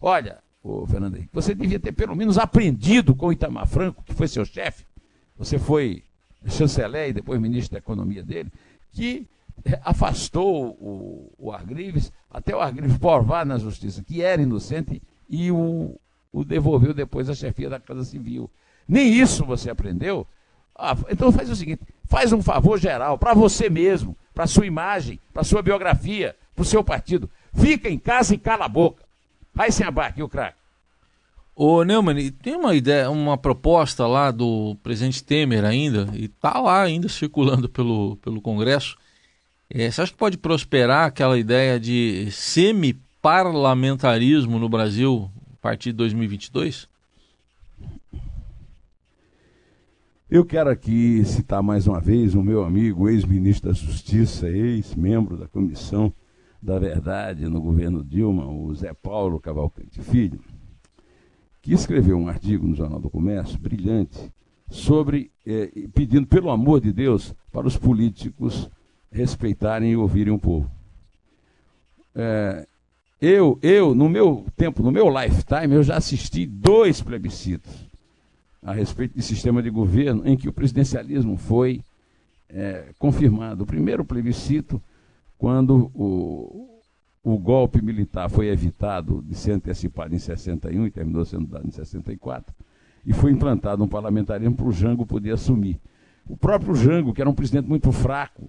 Olha, 0.00 0.38
ô 0.62 0.86
Fernando 0.86 1.16
Henrique, 1.16 1.30
você 1.32 1.54
devia 1.54 1.78
ter 1.78 1.92
pelo 1.92 2.14
menos 2.14 2.38
aprendido 2.38 3.14
com 3.14 3.28
o 3.28 3.32
Itamar 3.32 3.66
Franco, 3.66 4.02
que 4.04 4.14
foi 4.14 4.28
seu 4.28 4.44
chefe. 4.44 4.84
Você 5.36 5.58
foi 5.58 6.02
chanceler 6.46 7.10
e 7.10 7.12
depois 7.12 7.40
ministro 7.40 7.72
da 7.72 7.78
economia 7.78 8.22
dele, 8.22 8.50
que 8.92 9.26
afastou 9.82 10.70
o, 10.80 11.32
o 11.38 11.52
Argrives, 11.52 12.12
até 12.30 12.54
o 12.54 12.60
Argrives 12.60 12.98
provar 12.98 13.44
na 13.44 13.58
justiça 13.58 14.02
que 14.02 14.22
era 14.22 14.42
inocente 14.42 15.02
e 15.28 15.50
o, 15.50 15.98
o 16.32 16.44
devolveu 16.44 16.94
depois 16.94 17.28
à 17.28 17.34
chefia 17.34 17.68
da 17.68 17.80
Casa 17.80 18.04
Civil. 18.04 18.50
Nem 18.86 19.12
isso 19.12 19.44
você 19.44 19.70
aprendeu. 19.70 20.26
Ah, 20.76 20.96
então 21.10 21.32
faz 21.32 21.50
o 21.50 21.56
seguinte: 21.56 21.82
faz 22.04 22.32
um 22.32 22.42
favor 22.42 22.78
geral 22.78 23.18
para 23.18 23.34
você 23.34 23.68
mesmo, 23.68 24.16
para 24.32 24.46
sua 24.46 24.66
imagem, 24.66 25.20
para 25.32 25.44
sua 25.44 25.60
biografia, 25.60 26.36
para 26.54 26.62
o 26.62 26.66
seu 26.66 26.84
partido. 26.84 27.28
Fica 27.52 27.88
em 27.88 27.98
casa 27.98 28.34
e 28.34 28.38
cala 28.38 28.66
a 28.66 28.68
boca. 28.68 29.04
Vai 29.52 29.72
sem 29.72 29.84
abaque, 29.84 30.22
o 30.22 30.28
craque. 30.28 30.58
Ô 31.60 31.82
Neumann, 31.82 32.30
tem 32.40 32.54
uma 32.54 32.72
ideia, 32.72 33.10
uma 33.10 33.36
proposta 33.36 34.06
lá 34.06 34.30
do 34.30 34.76
presidente 34.80 35.24
Temer 35.24 35.64
ainda, 35.64 36.08
e 36.14 36.26
está 36.26 36.60
lá 36.60 36.80
ainda 36.80 37.08
circulando 37.10 37.68
pelo, 37.68 38.14
pelo 38.18 38.40
Congresso. 38.40 38.96
É, 39.68 39.90
você 39.90 40.02
acha 40.02 40.12
que 40.12 40.18
pode 40.18 40.38
prosperar 40.38 41.06
aquela 41.06 41.36
ideia 41.36 41.80
de 41.80 42.30
semi-parlamentarismo 42.30 44.56
no 44.56 44.68
Brasil 44.68 45.28
a 45.52 45.56
partir 45.60 45.90
de 45.90 45.96
2022? 45.96 46.88
Eu 50.30 50.44
quero 50.44 50.70
aqui 50.70 51.24
citar 51.24 51.60
mais 51.60 51.88
uma 51.88 52.00
vez 52.00 52.36
o 52.36 52.42
meu 52.42 52.62
amigo, 52.62 53.08
ex-ministro 53.08 53.68
da 53.68 53.74
Justiça, 53.74 54.48
ex-membro 54.48 55.36
da 55.36 55.48
Comissão 55.48 56.12
da 56.62 56.78
Verdade 56.78 57.48
no 57.48 57.60
governo 57.60 58.04
Dilma, 58.04 58.46
o 58.46 58.72
Zé 58.76 58.94
Paulo 58.94 59.40
Cavalcante 59.40 60.00
Filho, 60.02 60.38
que 61.62 61.72
escreveu 61.72 62.16
um 62.16 62.28
artigo 62.28 62.66
no 62.66 62.74
Jornal 62.74 63.00
do 63.00 63.10
Comércio, 63.10 63.58
brilhante, 63.58 64.32
sobre, 64.70 65.30
eh, 65.46 65.70
pedindo, 65.94 66.26
pelo 66.26 66.50
amor 66.50 66.80
de 66.80 66.92
Deus, 66.92 67.34
para 67.50 67.66
os 67.66 67.76
políticos 67.76 68.70
respeitarem 69.10 69.92
e 69.92 69.96
ouvirem 69.96 70.32
o 70.32 70.38
povo. 70.38 70.70
É, 72.14 72.66
eu, 73.20 73.58
eu, 73.62 73.94
no 73.94 74.08
meu 74.08 74.44
tempo, 74.56 74.82
no 74.82 74.92
meu 74.92 75.08
lifetime, 75.08 75.74
eu 75.74 75.82
já 75.82 75.96
assisti 75.96 76.46
dois 76.46 77.00
plebiscitos 77.00 77.88
a 78.62 78.72
respeito 78.72 79.16
de 79.16 79.22
sistema 79.22 79.62
de 79.62 79.70
governo 79.70 80.26
em 80.26 80.36
que 80.36 80.48
o 80.48 80.52
presidencialismo 80.52 81.36
foi 81.36 81.82
é, 82.48 82.92
confirmado. 82.98 83.64
O 83.64 83.66
primeiro 83.66 84.04
plebiscito, 84.04 84.80
quando 85.38 85.90
o, 85.94 86.67
o 87.30 87.38
golpe 87.38 87.82
militar 87.82 88.30
foi 88.30 88.48
evitado 88.48 89.22
de 89.22 89.34
ser 89.34 89.52
antecipado 89.52 90.14
em 90.14 90.18
61 90.18 90.86
e 90.86 90.90
terminou 90.90 91.26
sendo 91.26 91.46
dado 91.46 91.66
em 91.66 91.70
64, 91.70 92.54
e 93.04 93.12
foi 93.12 93.32
implantado 93.32 93.84
um 93.84 93.88
parlamentarismo 93.88 94.56
para 94.56 94.66
o 94.66 94.72
Jango 94.72 95.04
poder 95.04 95.32
assumir. 95.32 95.78
O 96.26 96.38
próprio 96.38 96.74
Jango, 96.74 97.12
que 97.12 97.20
era 97.20 97.28
um 97.28 97.34
presidente 97.34 97.68
muito 97.68 97.92
fraco 97.92 98.48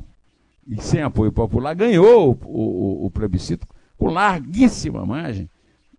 e 0.66 0.82
sem 0.82 1.02
apoio 1.02 1.30
popular, 1.30 1.76
ganhou 1.76 2.40
o, 2.46 2.48
o, 2.48 3.06
o 3.08 3.12
plebiscito 3.12 3.68
com 3.98 4.08
larguíssima 4.08 5.06
margem, 5.06 5.50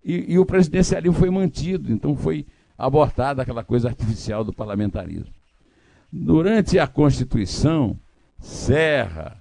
e, 0.02 0.32
e 0.32 0.38
o 0.38 0.46
presidencialismo 0.46 1.18
foi 1.18 1.28
mantido, 1.28 1.92
então 1.92 2.16
foi 2.16 2.46
abortada 2.78 3.42
aquela 3.42 3.62
coisa 3.62 3.88
artificial 3.88 4.42
do 4.42 4.54
parlamentarismo. 4.54 5.34
Durante 6.10 6.78
a 6.78 6.86
Constituição, 6.86 7.94
Serra, 8.38 9.36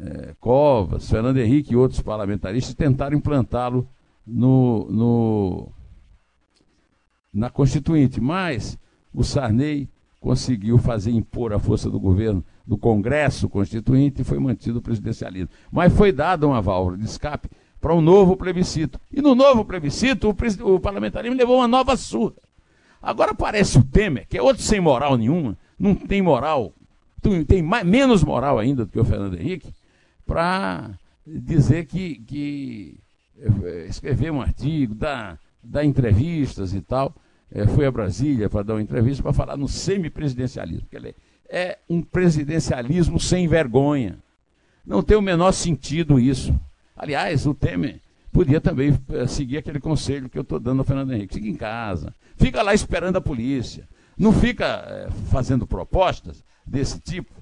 é, 0.00 0.34
Covas, 0.40 1.08
Fernando 1.08 1.38
Henrique 1.38 1.72
e 1.72 1.76
outros 1.76 2.00
parlamentaristas 2.00 2.74
tentaram 2.74 3.16
implantá-lo 3.16 3.88
no, 4.26 4.86
no, 4.90 5.72
na 7.32 7.50
Constituinte, 7.50 8.20
mas 8.20 8.78
o 9.12 9.22
Sarney 9.22 9.88
conseguiu 10.20 10.78
fazer 10.78 11.10
impor 11.10 11.52
a 11.52 11.58
força 11.58 11.90
do 11.90 12.00
governo 12.00 12.42
do 12.66 12.78
Congresso 12.78 13.48
Constituinte 13.48 14.22
e 14.22 14.24
foi 14.24 14.38
mantido 14.38 14.78
o 14.78 14.82
presidencialismo. 14.82 15.50
Mas 15.70 15.92
foi 15.92 16.10
dada 16.10 16.46
uma 16.46 16.62
válvula 16.62 16.96
de 16.96 17.04
escape 17.04 17.48
para 17.80 17.94
um 17.94 18.00
novo 18.00 18.34
plebiscito. 18.36 18.98
E 19.12 19.20
no 19.20 19.34
novo 19.34 19.64
plebiscito, 19.64 20.28
o, 20.28 20.74
o 20.74 20.80
parlamentarismo 20.80 21.36
levou 21.36 21.58
uma 21.58 21.68
nova 21.68 21.96
surra. 21.96 22.36
Agora 23.02 23.32
aparece 23.32 23.76
o 23.76 23.84
Temer, 23.84 24.26
que 24.26 24.38
é 24.38 24.42
outro 24.42 24.62
sem 24.62 24.80
moral 24.80 25.18
nenhuma, 25.18 25.58
não 25.78 25.94
tem 25.94 26.22
moral, 26.22 26.72
tem 27.46 27.62
mais, 27.62 27.86
menos 27.86 28.24
moral 28.24 28.58
ainda 28.58 28.86
do 28.86 28.90
que 28.90 28.98
o 28.98 29.04
Fernando 29.04 29.38
Henrique, 29.38 29.74
para 30.26 30.90
dizer 31.26 31.86
que, 31.86 32.16
que 32.16 33.00
é, 33.38 33.86
escrever 33.86 34.30
um 34.30 34.40
artigo, 34.40 34.94
dar, 34.94 35.38
dar 35.62 35.84
entrevistas 35.84 36.72
e 36.72 36.80
tal. 36.80 37.14
É, 37.50 37.66
foi 37.66 37.86
a 37.86 37.90
Brasília 37.90 38.48
para 38.48 38.62
dar 38.62 38.74
uma 38.74 38.82
entrevista 38.82 39.22
para 39.22 39.32
falar 39.32 39.56
no 39.56 39.68
semipresidencialismo. 39.68 40.88
Que 40.88 40.96
ele 40.96 41.14
é 41.48 41.78
um 41.88 42.02
presidencialismo 42.02 43.20
sem 43.20 43.46
vergonha. 43.46 44.18
Não 44.84 45.02
tem 45.02 45.16
o 45.16 45.22
menor 45.22 45.52
sentido 45.52 46.18
isso. 46.18 46.58
Aliás, 46.96 47.46
o 47.46 47.54
Temer 47.54 48.00
podia 48.32 48.60
também 48.60 48.98
seguir 49.28 49.58
aquele 49.58 49.80
conselho 49.80 50.28
que 50.28 50.36
eu 50.36 50.42
estou 50.42 50.58
dando 50.58 50.80
ao 50.80 50.84
Fernando 50.84 51.12
Henrique. 51.12 51.34
Fica 51.34 51.48
em 51.48 51.54
casa, 51.54 52.14
fica 52.36 52.62
lá 52.62 52.74
esperando 52.74 53.16
a 53.16 53.20
polícia. 53.20 53.88
Não 54.16 54.32
fica 54.32 54.84
é, 54.86 55.10
fazendo 55.30 55.66
propostas 55.66 56.44
desse 56.66 57.00
tipo, 57.00 57.32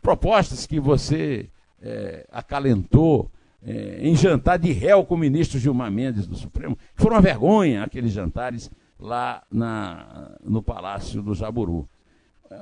propostas 0.00 0.66
que 0.66 0.78
você 0.80 1.48
é, 1.82 2.26
acalentou 2.30 3.30
é, 3.64 3.98
em 4.00 4.14
jantar 4.16 4.58
de 4.58 4.72
réu 4.72 5.04
com 5.04 5.14
o 5.14 5.18
ministro 5.18 5.58
Gilmar 5.58 5.90
Mendes 5.90 6.26
do 6.26 6.36
Supremo, 6.36 6.76
foram 6.94 7.16
uma 7.16 7.22
vergonha 7.22 7.82
aqueles 7.82 8.12
jantares 8.12 8.70
lá 8.98 9.42
na, 9.50 10.36
no 10.44 10.62
Palácio 10.62 11.22
do 11.22 11.34
Jaburu. 11.34 11.88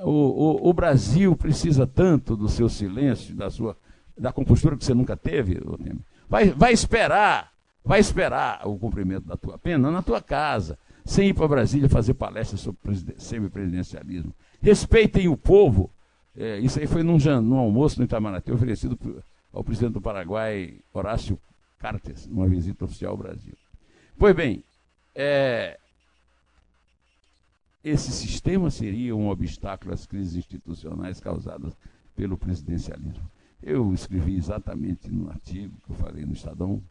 O, 0.03 0.09
o, 0.09 0.69
o, 0.69 0.73
Brasil 0.73 1.35
precisa 1.35 1.85
tanto 1.85 2.35
do 2.35 2.47
seu 2.47 2.69
silêncio, 2.69 3.35
da 3.35 3.49
sua 3.49 3.75
da 4.17 4.31
compostura 4.31 4.77
que 4.77 4.85
você 4.85 4.93
nunca 4.93 5.17
teve, 5.17 5.59
vai, 6.29 6.49
vai 6.51 6.71
esperar, 6.71 7.51
vai 7.83 7.99
esperar 7.99 8.61
o 8.67 8.77
cumprimento 8.77 9.25
da 9.25 9.35
tua 9.35 9.57
pena 9.57 9.89
na 9.89 10.01
tua 10.01 10.21
casa, 10.21 10.77
sem 11.03 11.29
ir 11.29 11.33
para 11.33 11.47
Brasília 11.47 11.89
fazer 11.89 12.13
palestras 12.13 12.61
sobre 12.61 12.77
semipresidencialismo. 13.17 14.33
Respeitem 14.61 15.27
o 15.27 15.35
povo, 15.35 15.89
É, 16.35 16.59
isso 16.59 16.79
aí 16.79 16.87
foi 16.87 17.03
num, 17.03 17.17
num 17.41 17.57
almoço 17.57 17.99
no 17.99 18.05
Itamaraty 18.05 18.51
oferecido 18.51 18.97
ao 19.51 19.63
presidente 19.63 19.93
do 19.93 20.01
Paraguai, 20.01 20.79
Horácio 20.93 21.37
Cartes, 21.77 22.27
numa 22.27 22.47
visita 22.47 22.85
oficial 22.85 23.11
ao 23.11 23.17
Brasil. 23.17 23.53
Pois 24.17 24.35
bem, 24.35 24.63
é, 25.13 25.77
esse 27.83 28.11
sistema 28.11 28.69
seria 28.69 29.15
um 29.15 29.29
obstáculo 29.29 29.93
às 29.93 30.05
crises 30.05 30.35
institucionais 30.35 31.19
causadas 31.19 31.75
pelo 32.15 32.37
presidencialismo. 32.37 33.29
Eu 33.61 33.93
escrevi 33.93 34.35
exatamente 34.35 35.09
no 35.09 35.29
artigo 35.29 35.75
que 35.83 35.91
eu 35.91 35.95
falei 35.95 36.25
no 36.25 36.33
Estadão 36.33 36.81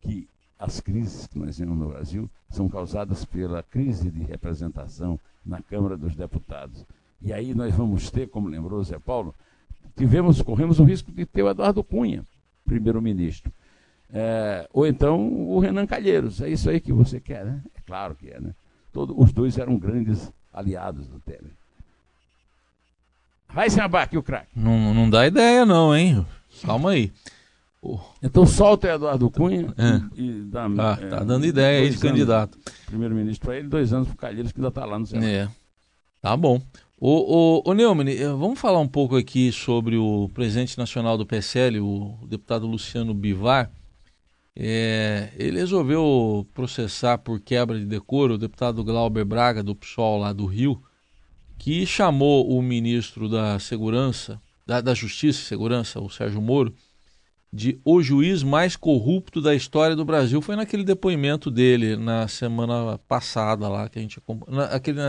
que 0.00 0.28
as 0.58 0.80
crises 0.80 1.26
que 1.26 1.38
nós 1.38 1.58
vemos 1.58 1.78
no 1.78 1.88
Brasil 1.88 2.28
são 2.50 2.68
causadas 2.68 3.24
pela 3.24 3.62
crise 3.62 4.10
de 4.10 4.22
representação 4.22 5.18
na 5.44 5.62
Câmara 5.62 5.96
dos 5.96 6.14
Deputados. 6.14 6.84
E 7.22 7.32
aí 7.32 7.54
nós 7.54 7.74
vamos 7.74 8.10
ter, 8.10 8.28
como 8.28 8.48
lembrou 8.48 8.82
Zé 8.82 8.98
Paulo, 8.98 9.34
tivemos, 9.96 10.40
corremos 10.42 10.80
o 10.80 10.84
risco 10.84 11.12
de 11.12 11.26
ter 11.26 11.42
o 11.42 11.50
Eduardo 11.50 11.84
Cunha, 11.84 12.24
primeiro-ministro. 12.64 13.52
É, 14.12 14.68
ou 14.72 14.86
então 14.86 15.20
o 15.48 15.58
Renan 15.60 15.86
Calheiros. 15.86 16.40
É 16.40 16.48
isso 16.48 16.68
aí 16.68 16.80
que 16.80 16.92
você 16.92 17.20
quer, 17.20 17.44
né? 17.44 17.62
É 17.74 17.80
claro 17.86 18.14
que 18.14 18.28
é, 18.28 18.40
né? 18.40 18.54
Todo, 18.92 19.18
os 19.20 19.32
dois 19.32 19.56
eram 19.58 19.78
grandes 19.78 20.32
aliados 20.52 21.06
do 21.06 21.20
Temer. 21.20 21.52
Vai 23.52 23.68
se 23.68 23.80
abaque 23.80 24.16
o 24.16 24.22
craque. 24.22 24.50
Não, 24.54 24.94
não 24.94 25.10
dá 25.10 25.26
ideia, 25.26 25.66
não, 25.66 25.94
hein? 25.94 26.24
Calma 26.64 26.90
aí. 26.90 27.12
Oh. 27.82 27.98
Então 28.22 28.46
solta 28.46 28.88
o 28.88 28.90
Eduardo 28.90 29.30
Cunha 29.30 29.72
é. 29.78 30.20
e, 30.20 30.42
dá. 30.42 30.66
Ah, 30.66 30.98
é, 31.00 31.06
tá 31.08 31.24
dando 31.24 31.46
ideia 31.46 31.82
aí 31.82 31.90
de 31.90 31.98
candidato. 31.98 32.58
Primeiro-ministro 32.86 33.46
para 33.46 33.58
ele, 33.58 33.68
dois 33.68 33.92
anos 33.92 34.08
para 34.08 34.14
o 34.14 34.18
Calheiros, 34.18 34.52
que 34.52 34.58
ainda 34.58 34.68
está 34.68 34.84
lá 34.84 34.98
no 34.98 35.06
Senado. 35.06 35.26
É. 35.26 35.48
Tá 36.20 36.36
bom. 36.36 36.60
O, 37.02 37.62
o, 37.64 37.70
o 37.70 37.72
Neumann, 37.72 38.10
eh, 38.10 38.28
vamos 38.28 38.60
falar 38.60 38.78
um 38.78 38.86
pouco 38.86 39.16
aqui 39.16 39.50
sobre 39.50 39.96
o 39.96 40.28
presidente 40.34 40.76
nacional 40.76 41.16
do 41.16 41.24
PSL, 41.24 41.80
o 41.80 42.18
deputado 42.28 42.66
Luciano 42.66 43.14
Bivar. 43.14 43.70
É, 44.54 45.32
ele 45.38 45.58
resolveu 45.58 46.46
processar 46.52 47.16
por 47.16 47.40
quebra 47.40 47.78
de 47.78 47.86
decoro 47.86 48.34
o 48.34 48.38
deputado 48.38 48.84
Glauber 48.84 49.24
Braga, 49.24 49.62
do 49.62 49.74
PSOL 49.74 50.18
lá 50.18 50.34
do 50.34 50.44
Rio, 50.44 50.82
que 51.58 51.86
chamou 51.86 52.46
o 52.50 52.60
ministro 52.60 53.30
da 53.30 53.58
Segurança, 53.58 54.38
da, 54.66 54.82
da 54.82 54.92
Justiça 54.92 55.40
e 55.40 55.44
Segurança, 55.46 56.00
o 56.00 56.10
Sérgio 56.10 56.42
Moro, 56.42 56.74
de 57.50 57.80
o 57.82 58.02
juiz 58.02 58.42
mais 58.42 58.76
corrupto 58.76 59.40
da 59.40 59.54
história 59.54 59.96
do 59.96 60.04
Brasil. 60.04 60.42
Foi 60.42 60.54
naquele 60.54 60.84
depoimento 60.84 61.50
dele 61.50 61.96
na 61.96 62.28
semana 62.28 62.98
passada 63.08 63.70
lá 63.70 63.88
que 63.88 63.98
a 63.98 64.02
gente 64.02 64.18
acompanhou. 64.18 64.64
Aquele 64.64 65.00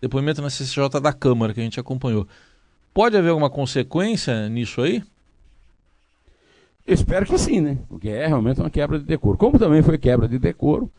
depoimento 0.00 0.42
na 0.42 0.50
CCJ 0.50 1.00
da 1.00 1.12
Câmara 1.12 1.54
que 1.54 1.60
a 1.60 1.62
gente 1.62 1.80
acompanhou. 1.80 2.26
Pode 2.92 3.16
haver 3.16 3.30
alguma 3.30 3.50
consequência 3.50 4.48
nisso 4.48 4.80
aí? 4.80 5.02
Espero 6.86 7.26
que 7.26 7.36
sim, 7.36 7.60
né? 7.60 7.78
Porque 7.88 8.08
é 8.08 8.26
realmente 8.26 8.60
uma 8.60 8.70
quebra 8.70 8.98
de 8.98 9.04
decoro. 9.04 9.36
Como 9.36 9.58
também 9.58 9.82
foi 9.82 9.98
quebra 9.98 10.28
de 10.28 10.38
decoro, 10.38 10.90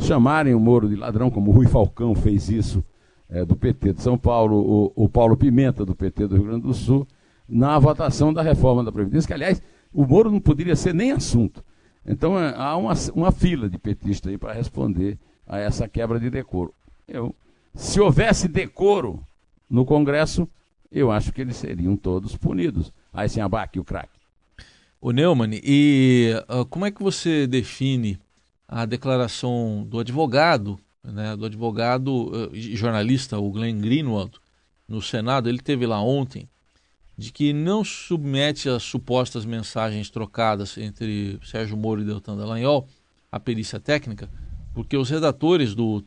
chamarem 0.00 0.54
o 0.54 0.60
Moro 0.60 0.88
de 0.88 0.96
ladrão, 0.96 1.30
como 1.30 1.50
o 1.50 1.54
Rui 1.54 1.66
Falcão 1.66 2.14
fez 2.14 2.48
isso 2.48 2.84
é, 3.30 3.44
do 3.44 3.56
PT 3.56 3.94
de 3.94 4.02
São 4.02 4.18
Paulo, 4.18 4.92
o, 4.96 5.04
o 5.04 5.08
Paulo 5.08 5.36
Pimenta 5.36 5.84
do 5.84 5.94
PT 5.94 6.26
do 6.26 6.36
Rio 6.36 6.44
Grande 6.46 6.62
do 6.62 6.74
Sul, 6.74 7.06
na 7.48 7.78
votação 7.78 8.32
da 8.32 8.42
reforma 8.42 8.82
da 8.82 8.90
Previdência, 8.90 9.26
que 9.28 9.34
aliás 9.34 9.62
o 9.94 10.04
Moro 10.04 10.30
não 10.30 10.40
poderia 10.40 10.74
ser 10.74 10.92
nem 10.92 11.12
assunto. 11.12 11.64
Então 12.04 12.38
é, 12.38 12.52
há 12.56 12.76
uma, 12.76 12.94
uma 13.14 13.32
fila 13.32 13.68
de 13.68 13.78
petistas 13.78 14.30
aí 14.30 14.38
para 14.38 14.52
responder 14.52 15.18
a 15.46 15.58
essa 15.58 15.88
quebra 15.88 16.18
de 16.18 16.28
decoro. 16.28 16.74
Eu, 17.06 17.34
se 17.76 18.00
houvesse 18.00 18.48
decoro 18.48 19.22
no 19.68 19.84
Congresso, 19.84 20.48
eu 20.90 21.12
acho 21.12 21.30
que 21.30 21.42
eles 21.42 21.56
seriam 21.56 21.96
todos 21.96 22.34
punidos. 22.36 22.90
Aí 23.12 23.28
sem 23.28 23.42
abaque 23.42 23.78
o 23.78 23.84
craque. 23.84 24.18
O 25.00 25.12
Neumann, 25.12 25.60
e 25.62 26.32
uh, 26.48 26.64
como 26.64 26.86
é 26.86 26.90
que 26.90 27.02
você 27.02 27.46
define 27.46 28.18
a 28.66 28.86
declaração 28.86 29.86
do 29.88 30.00
advogado, 30.00 30.80
né, 31.04 31.36
do 31.36 31.44
advogado 31.44 32.28
uh, 32.28 32.50
jornalista, 32.54 33.38
o 33.38 33.50
Glenn 33.50 33.78
Greenwald, 33.78 34.32
no 34.88 35.02
Senado, 35.02 35.48
ele 35.48 35.58
teve 35.58 35.86
lá 35.86 36.00
ontem, 36.00 36.48
de 37.16 37.30
que 37.30 37.52
não 37.52 37.84
submete 37.84 38.68
as 38.68 38.82
supostas 38.82 39.44
mensagens 39.44 40.10
trocadas 40.10 40.76
entre 40.78 41.38
Sérgio 41.44 41.76
Moro 41.76 42.00
e 42.00 42.04
Deltan 42.04 42.36
Dallagnol 42.36 42.88
à 43.30 43.38
perícia 43.38 43.78
técnica, 43.78 44.28
porque 44.74 44.96
os 44.96 45.08
redatores 45.10 45.74
do 45.74 46.04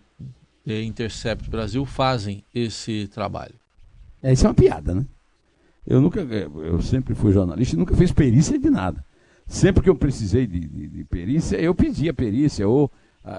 é, 0.67 0.81
Intercept 0.83 1.49
Brasil 1.49 1.85
fazem 1.85 2.43
esse 2.53 3.07
trabalho. 3.07 3.55
É, 4.21 4.33
isso 4.33 4.45
é 4.45 4.49
uma 4.49 4.55
piada, 4.55 4.93
né? 4.93 5.05
Eu 5.85 6.01
nunca, 6.01 6.21
eu 6.21 6.81
sempre 6.81 7.15
fui 7.15 7.31
jornalista 7.31 7.75
e 7.75 7.79
nunca 7.79 7.95
fiz 7.95 8.11
perícia 8.11 8.59
de 8.59 8.69
nada. 8.69 9.03
Sempre 9.47 9.81
que 9.81 9.89
eu 9.89 9.95
precisei 9.95 10.45
de, 10.45 10.59
de, 10.59 10.87
de 10.87 11.03
perícia, 11.05 11.57
eu 11.57 11.73
pedi 11.73 12.07
a 12.07 12.13
perícia, 12.13 12.67
ou, 12.67 12.91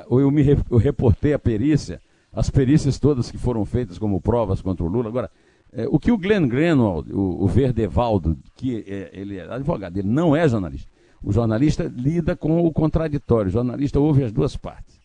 ou 0.08 0.20
eu 0.20 0.30
me 0.30 0.44
eu 0.68 0.76
reportei 0.76 1.32
a 1.32 1.38
perícia, 1.38 2.00
as 2.32 2.50
perícias 2.50 2.98
todas 2.98 3.30
que 3.30 3.38
foram 3.38 3.64
feitas 3.64 3.98
como 3.98 4.20
provas 4.20 4.60
contra 4.60 4.84
o 4.84 4.88
Lula. 4.88 5.08
Agora, 5.08 5.30
é, 5.72 5.86
o 5.88 5.98
que 5.98 6.10
o 6.10 6.18
Glenn 6.18 6.48
Greenwald, 6.48 7.12
o, 7.12 7.44
o 7.44 7.46
Verdevaldo, 7.46 8.36
que 8.56 8.84
é, 8.86 9.10
ele 9.12 9.36
é 9.36 9.42
advogado, 9.52 9.96
ele 9.96 10.08
não 10.08 10.34
é 10.34 10.48
jornalista. 10.48 10.88
O 11.22 11.32
jornalista 11.32 11.84
lida 11.94 12.34
com 12.34 12.64
o 12.66 12.72
contraditório, 12.72 13.48
o 13.48 13.52
jornalista 13.52 14.00
ouve 14.00 14.24
as 14.24 14.32
duas 14.32 14.56
partes. 14.56 14.98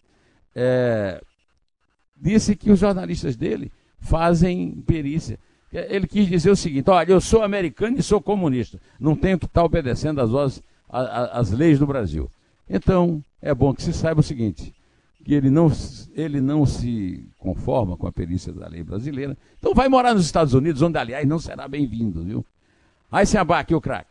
É, 0.55 1.21
disse 2.15 2.55
que 2.55 2.71
os 2.71 2.79
jornalistas 2.79 3.35
dele 3.35 3.71
fazem 3.99 4.71
perícia. 4.85 5.39
Ele 5.71 6.07
quis 6.07 6.27
dizer 6.27 6.51
o 6.51 6.55
seguinte: 6.55 6.89
olha, 6.89 7.11
eu 7.11 7.19
sou 7.19 7.43
americano 7.43 7.97
e 7.97 8.03
sou 8.03 8.21
comunista, 8.21 8.79
não 8.99 9.15
tenho 9.15 9.37
que 9.37 9.45
estar 9.45 9.63
obedecendo 9.63 10.21
às, 10.21 11.51
leis 11.51 11.79
do 11.79 11.87
Brasil. 11.87 12.29
Então, 12.69 13.23
é 13.41 13.53
bom 13.53 13.73
que 13.73 13.83
se 13.83 13.91
saiba 13.91 14.21
o 14.21 14.23
seguinte: 14.23 14.73
que 15.23 15.33
ele 15.33 15.49
não, 15.49 15.71
ele 16.15 16.39
não 16.39 16.65
se 16.65 17.27
conforma 17.37 17.97
com 17.97 18.07
a 18.07 18.11
perícia 18.11 18.53
da 18.53 18.67
lei 18.67 18.83
brasileira, 18.83 19.37
então 19.57 19.73
vai 19.73 19.89
morar 19.89 20.13
nos 20.13 20.25
Estados 20.25 20.53
Unidos, 20.53 20.81
onde, 20.81 20.97
aliás, 20.97 21.27
não 21.27 21.39
será 21.39 21.67
bem-vindo, 21.67 22.23
viu? 22.23 22.45
Aí 23.11 23.25
se 23.25 23.37
abaque 23.37 23.75
o 23.75 23.81
craque. 23.81 24.09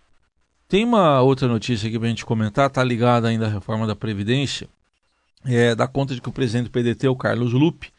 Tem 0.69 0.85
uma 0.85 1.21
outra 1.21 1.47
notícia 1.47 1.89
aqui 1.89 1.99
para 1.99 2.07
a 2.07 2.11
gente 2.11 2.27
comentar, 2.27 2.69
tá 2.69 2.83
ligada 2.83 3.29
ainda 3.29 3.47
à 3.47 3.51
reforma 3.51 3.87
da 3.87 3.95
Previdência, 3.95 4.69
é, 5.45 5.75
dá 5.75 5.87
conta 5.87 6.15
de 6.15 6.21
que 6.21 6.29
o 6.29 6.33
presidente 6.33 6.65
do 6.65 6.71
PDT, 6.71 7.07
o 7.09 7.17
Carlos 7.17 7.53
Lupe, 7.53 7.93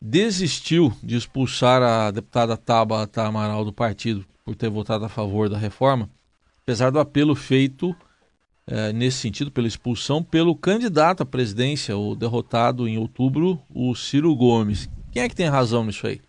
desistiu 0.00 0.92
de 1.02 1.16
expulsar 1.16 1.82
a 1.82 2.10
deputada 2.10 2.56
Tabata 2.56 3.22
Amaral 3.24 3.64
do 3.64 3.72
partido 3.72 4.24
por 4.44 4.54
ter 4.54 4.70
votado 4.70 5.04
a 5.04 5.08
favor 5.08 5.48
da 5.48 5.58
reforma, 5.58 6.08
apesar 6.62 6.90
do 6.90 7.00
apelo 7.00 7.34
feito 7.34 7.94
é, 8.66 8.92
nesse 8.92 9.18
sentido 9.18 9.50
pela 9.50 9.68
expulsão 9.68 10.22
pelo 10.22 10.54
candidato 10.54 11.22
à 11.22 11.26
presidência, 11.26 11.96
o 11.96 12.14
derrotado 12.14 12.88
em 12.88 12.98
outubro, 12.98 13.60
o 13.68 13.94
Ciro 13.94 14.34
Gomes. 14.34 14.88
Quem 15.12 15.22
é 15.22 15.28
que 15.28 15.36
tem 15.36 15.48
razão 15.48 15.84
nisso 15.84 16.06
aí? 16.06 16.20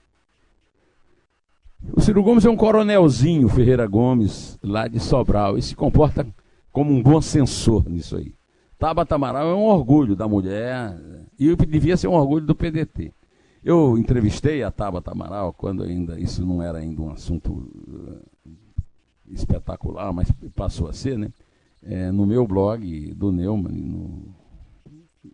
O 1.93 2.01
Ciro 2.01 2.23
Gomes 2.23 2.45
é 2.45 2.49
um 2.49 2.55
coronelzinho, 2.55 3.49
Ferreira 3.49 3.87
Gomes, 3.87 4.57
lá 4.63 4.87
de 4.87 4.99
Sobral, 4.99 5.57
e 5.57 5.61
se 5.61 5.75
comporta 5.75 6.25
como 6.71 6.93
um 6.93 7.01
bom 7.01 7.21
censor 7.21 7.87
nisso 7.89 8.17
aí. 8.17 8.33
Tabata 8.77 9.15
Amaral 9.15 9.49
é 9.49 9.55
um 9.55 9.65
orgulho 9.65 10.15
da 10.15 10.27
mulher 10.27 10.95
e 11.39 11.55
devia 11.55 11.97
ser 11.97 12.07
um 12.07 12.13
orgulho 12.13 12.45
do 12.45 12.55
PDT. 12.55 13.11
Eu 13.63 13.97
entrevistei 13.97 14.63
a 14.63 14.71
Tabata 14.71 15.11
Amaral 15.11 15.53
quando 15.53 15.83
ainda 15.83 16.19
isso 16.19 16.45
não 16.45 16.61
era 16.61 16.77
ainda 16.79 17.01
um 17.01 17.11
assunto 17.11 17.51
uh, 17.51 18.21
espetacular, 19.29 20.13
mas 20.13 20.31
passou 20.55 20.87
a 20.87 20.93
ser, 20.93 21.17
né? 21.17 21.31
É, 21.83 22.11
no 22.11 22.25
meu 22.25 22.45
blog 22.47 23.13
do 23.13 23.31
Neumann, 23.31 23.71
no, 23.71 24.35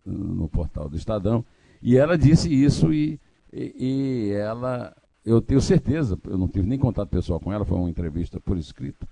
no 0.06 0.50
portal 0.50 0.90
do 0.90 0.98
Estadão, 0.98 1.44
e 1.82 1.98
ela 1.98 2.18
disse 2.18 2.54
isso 2.54 2.94
e, 2.94 3.20
e, 3.52 3.74
e 3.78 4.32
ela, 4.34 4.96
eu 5.26 5.42
tenho 5.42 5.62
certeza, 5.62 6.20
eu 6.26 6.38
não 6.38 6.48
tive 6.48 6.68
nem 6.68 6.78
contato 6.78 7.10
pessoal 7.10 7.40
com 7.40 7.52
ela, 7.52 7.66
foi 7.66 7.78
uma 7.78 7.90
entrevista 7.90 8.40
por 8.40 8.58
escrito, 8.58 9.08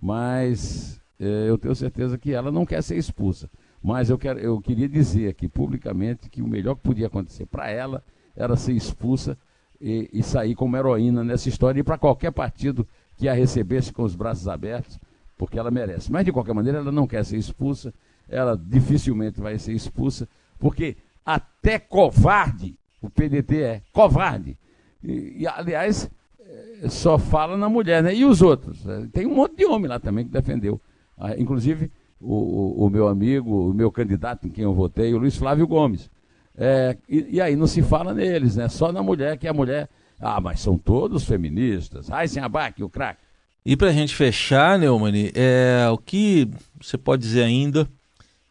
mas 0.00 1.00
é, 1.18 1.48
eu 1.48 1.58
tenho 1.58 1.74
certeza 1.74 2.16
que 2.16 2.32
ela 2.32 2.52
não 2.52 2.64
quer 2.64 2.82
ser 2.82 2.96
expulsa. 2.96 3.50
Mas 3.82 4.10
eu, 4.10 4.18
quero, 4.18 4.38
eu 4.38 4.60
queria 4.60 4.88
dizer 4.88 5.28
aqui 5.28 5.48
publicamente 5.48 6.28
que 6.28 6.42
o 6.42 6.48
melhor 6.48 6.74
que 6.74 6.82
podia 6.82 7.06
acontecer 7.06 7.46
para 7.46 7.70
ela 7.70 8.02
era 8.36 8.56
ser 8.56 8.72
expulsa 8.72 9.36
e, 9.80 10.08
e 10.12 10.22
sair 10.22 10.54
como 10.54 10.76
heroína 10.76 11.24
nessa 11.24 11.48
história 11.48 11.80
e 11.80 11.82
para 11.82 11.98
qualquer 11.98 12.32
partido 12.32 12.86
que 13.16 13.28
a 13.28 13.32
recebesse 13.32 13.92
com 13.92 14.02
os 14.02 14.14
braços 14.14 14.46
abertos, 14.46 14.98
porque 15.36 15.58
ela 15.58 15.70
merece. 15.70 16.12
Mas 16.12 16.24
de 16.24 16.32
qualquer 16.32 16.54
maneira, 16.54 16.78
ela 16.78 16.92
não 16.92 17.06
quer 17.06 17.24
ser 17.24 17.36
expulsa, 17.36 17.92
ela 18.28 18.56
dificilmente 18.56 19.40
vai 19.40 19.58
ser 19.58 19.72
expulsa, 19.72 20.28
porque 20.58 20.96
até 21.24 21.78
covarde 21.78 22.78
o 23.00 23.10
PDT 23.10 23.62
é 23.62 23.82
covarde. 23.92 24.56
E, 25.02 25.42
e 25.42 25.46
aliás, 25.46 26.10
é, 26.40 26.88
só 26.88 27.18
fala 27.18 27.56
na 27.56 27.68
mulher, 27.68 28.02
né? 28.02 28.14
E 28.14 28.24
os 28.24 28.42
outros? 28.42 28.86
É, 28.86 29.06
tem 29.12 29.26
um 29.26 29.34
monte 29.34 29.56
de 29.56 29.64
homem 29.64 29.88
lá 29.88 29.98
também 29.98 30.24
que 30.24 30.30
defendeu. 30.30 30.80
Ah, 31.16 31.36
inclusive, 31.36 31.90
o, 32.20 32.34
o, 32.34 32.86
o, 32.86 32.90
meu 32.90 33.08
amigo, 33.08 33.70
o 33.70 33.74
meu 33.74 33.90
candidato 33.90 34.46
em 34.46 34.50
quem 34.50 34.64
eu 34.64 34.74
votei, 34.74 35.14
o 35.14 35.18
Luiz 35.18 35.36
Flávio 35.36 35.66
Gomes. 35.66 36.10
É, 36.56 36.96
e, 37.08 37.36
e, 37.36 37.40
aí 37.40 37.54
não 37.54 37.66
se 37.66 37.82
fala 37.82 38.14
neles, 38.14 38.56
né? 38.56 38.68
Só 38.68 38.90
na 38.90 39.02
mulher, 39.02 39.36
que 39.36 39.46
a 39.46 39.52
mulher. 39.52 39.88
Ah, 40.18 40.40
mas 40.40 40.60
são 40.60 40.78
todos 40.78 41.24
feministas. 41.24 42.08
Abaque, 42.10 42.82
o 42.82 42.88
craque. 42.88 43.20
E 43.64 43.76
para 43.76 43.88
a 43.88 43.92
gente 43.92 44.14
fechar, 44.14 44.78
Neumann, 44.78 45.30
é, 45.34 45.88
o 45.90 45.98
que 45.98 46.48
você 46.80 46.96
pode 46.96 47.22
dizer 47.22 47.42
ainda 47.42 47.86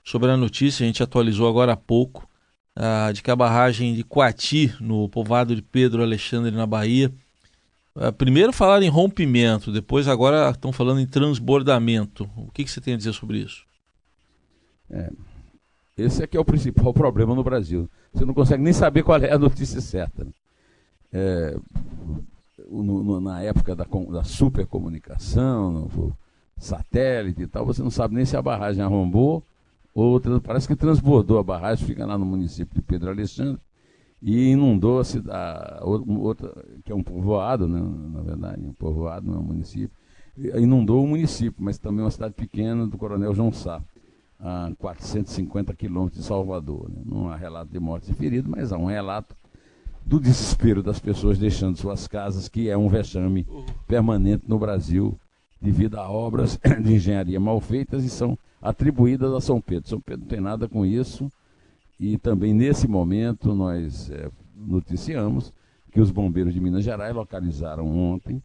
sobre 0.04 0.30
a 0.30 0.38
notícia, 0.38 0.84
a 0.84 0.88
gente 0.88 1.02
atualizou 1.02 1.48
agora 1.48 1.74
há 1.74 1.78
pouco, 1.78 2.30
uh, 2.78 3.12
de 3.12 3.24
que 3.24 3.32
a 3.32 3.36
barragem 3.36 3.96
de 3.96 4.04
Coati, 4.04 4.76
no 4.80 5.10
povoado 5.10 5.56
de 5.56 5.62
Pedro 5.62 6.04
Alexandre, 6.04 6.52
na 6.52 6.66
Bahia, 6.66 7.12
uh, 7.96 8.14
primeiro 8.14 8.54
falaram 8.54 8.84
em 8.84 8.90
rompimento, 8.90 9.72
depois 9.72 10.08
agora 10.08 10.52
estão 10.52 10.72
falando 10.72 11.00
em 11.00 11.08
transbordamento. 11.08 12.30
O 12.36 12.52
que, 12.52 12.64
que 12.64 12.70
você 12.70 12.80
tem 12.80 12.94
a 12.94 12.98
dizer 12.98 13.14
sobre 13.14 13.40
isso? 13.40 13.66
É, 14.92 15.10
esse 15.98 16.24
é 16.24 16.28
que 16.28 16.36
é 16.36 16.40
o 16.40 16.46
principal 16.46 16.92
problema 16.94 17.34
no 17.34 17.44
Brasil. 17.44 17.90
Você 18.14 18.26
não 18.26 18.34
consegue 18.34 18.64
nem 18.64 18.74
saber 18.74 19.04
qual 19.04 19.20
é 19.20 19.32
a 19.32 19.40
notícia 19.40 19.80
certa. 19.82 20.24
Né? 20.24 20.32
É, 21.14 21.58
no, 22.70 23.04
no, 23.04 23.22
na 23.22 23.42
época 23.42 23.76
da, 23.76 23.86
da 24.12 24.24
supercomunicação, 24.24 25.90
satélite 26.58 27.44
e 27.44 27.48
tal, 27.48 27.66
você 27.66 27.82
não 27.82 27.92
sabe 27.92 28.16
nem 28.16 28.26
se 28.26 28.36
a 28.36 28.42
barragem 28.42 28.84
arrombou 28.84 29.44
ou 29.94 30.20
parece 30.42 30.68
que 30.68 30.76
transbordou 30.76 31.40
a 31.40 31.44
barragem, 31.44 31.86
fica 31.86 32.06
lá 32.06 32.18
no 32.18 32.26
município 32.26 32.76
de 32.76 32.82
Pedro 32.82 33.10
Alexandre 33.10 33.62
e 34.22 34.50
inundou 34.52 35.00
a 35.00 35.06
cidade, 35.06 35.80
outra, 35.84 36.52
que 36.84 36.92
é 36.92 36.96
um 36.96 37.04
povoado, 37.04 37.68
né, 37.68 37.80
na 38.14 38.22
verdade, 38.22 38.62
um 38.62 38.74
povoado, 38.74 39.28
não 39.28 39.36
é 39.36 39.40
um 39.40 39.44
município, 39.44 39.96
inundou 40.38 41.04
o 41.04 41.08
município, 41.08 41.64
mas 41.64 41.78
também 41.78 42.04
uma 42.04 42.12
cidade 42.12 42.34
pequena 42.34 42.86
do 42.86 42.98
Coronel 42.98 43.34
João 43.34 43.54
Sá 43.54 43.82
a 44.46 44.72
450 44.78 45.74
quilômetros 45.74 46.22
de 46.22 46.28
Salvador. 46.28 46.88
Né? 46.92 47.02
Não 47.04 47.30
há 47.30 47.36
relato 47.36 47.72
de 47.72 47.80
mortes 47.80 48.10
e 48.10 48.14
feridos, 48.14 48.48
mas 48.48 48.72
há 48.72 48.78
um 48.78 48.86
relato 48.86 49.36
do 50.06 50.20
desespero 50.20 50.84
das 50.84 51.00
pessoas 51.00 51.40
deixando 51.40 51.78
suas 51.78 52.08
casas, 52.08 52.48
que 52.48 52.70
é 52.70 52.78
um 52.78 52.88
vexame 52.88 53.48
permanente 53.88 54.44
no 54.48 54.60
Brasil 54.60 55.20
devido 55.60 55.98
a 55.98 56.08
obras 56.08 56.60
de 56.84 56.94
engenharia 56.94 57.40
mal 57.40 57.60
feitas 57.60 58.04
e 58.04 58.10
são 58.10 58.38
atribuídas 58.62 59.34
a 59.34 59.42
São 59.42 59.60
Pedro. 59.60 59.90
São 59.90 60.00
Pedro 60.00 60.22
não 60.22 60.28
tem 60.28 60.42
nada 60.42 60.70
com 60.70 60.86
isso 60.86 61.28
e 62.00 62.16
também 62.20 62.54
nesse 62.54 62.88
momento 62.88 63.56
nós 63.56 64.12
é, 64.12 64.30
noticiamos 64.56 65.52
que 65.92 66.00
os 66.00 66.12
bombeiros 66.12 66.54
de 66.54 66.60
Minas 66.60 66.84
Gerais 66.84 67.16
localizaram 67.16 67.88
ontem 67.88 68.44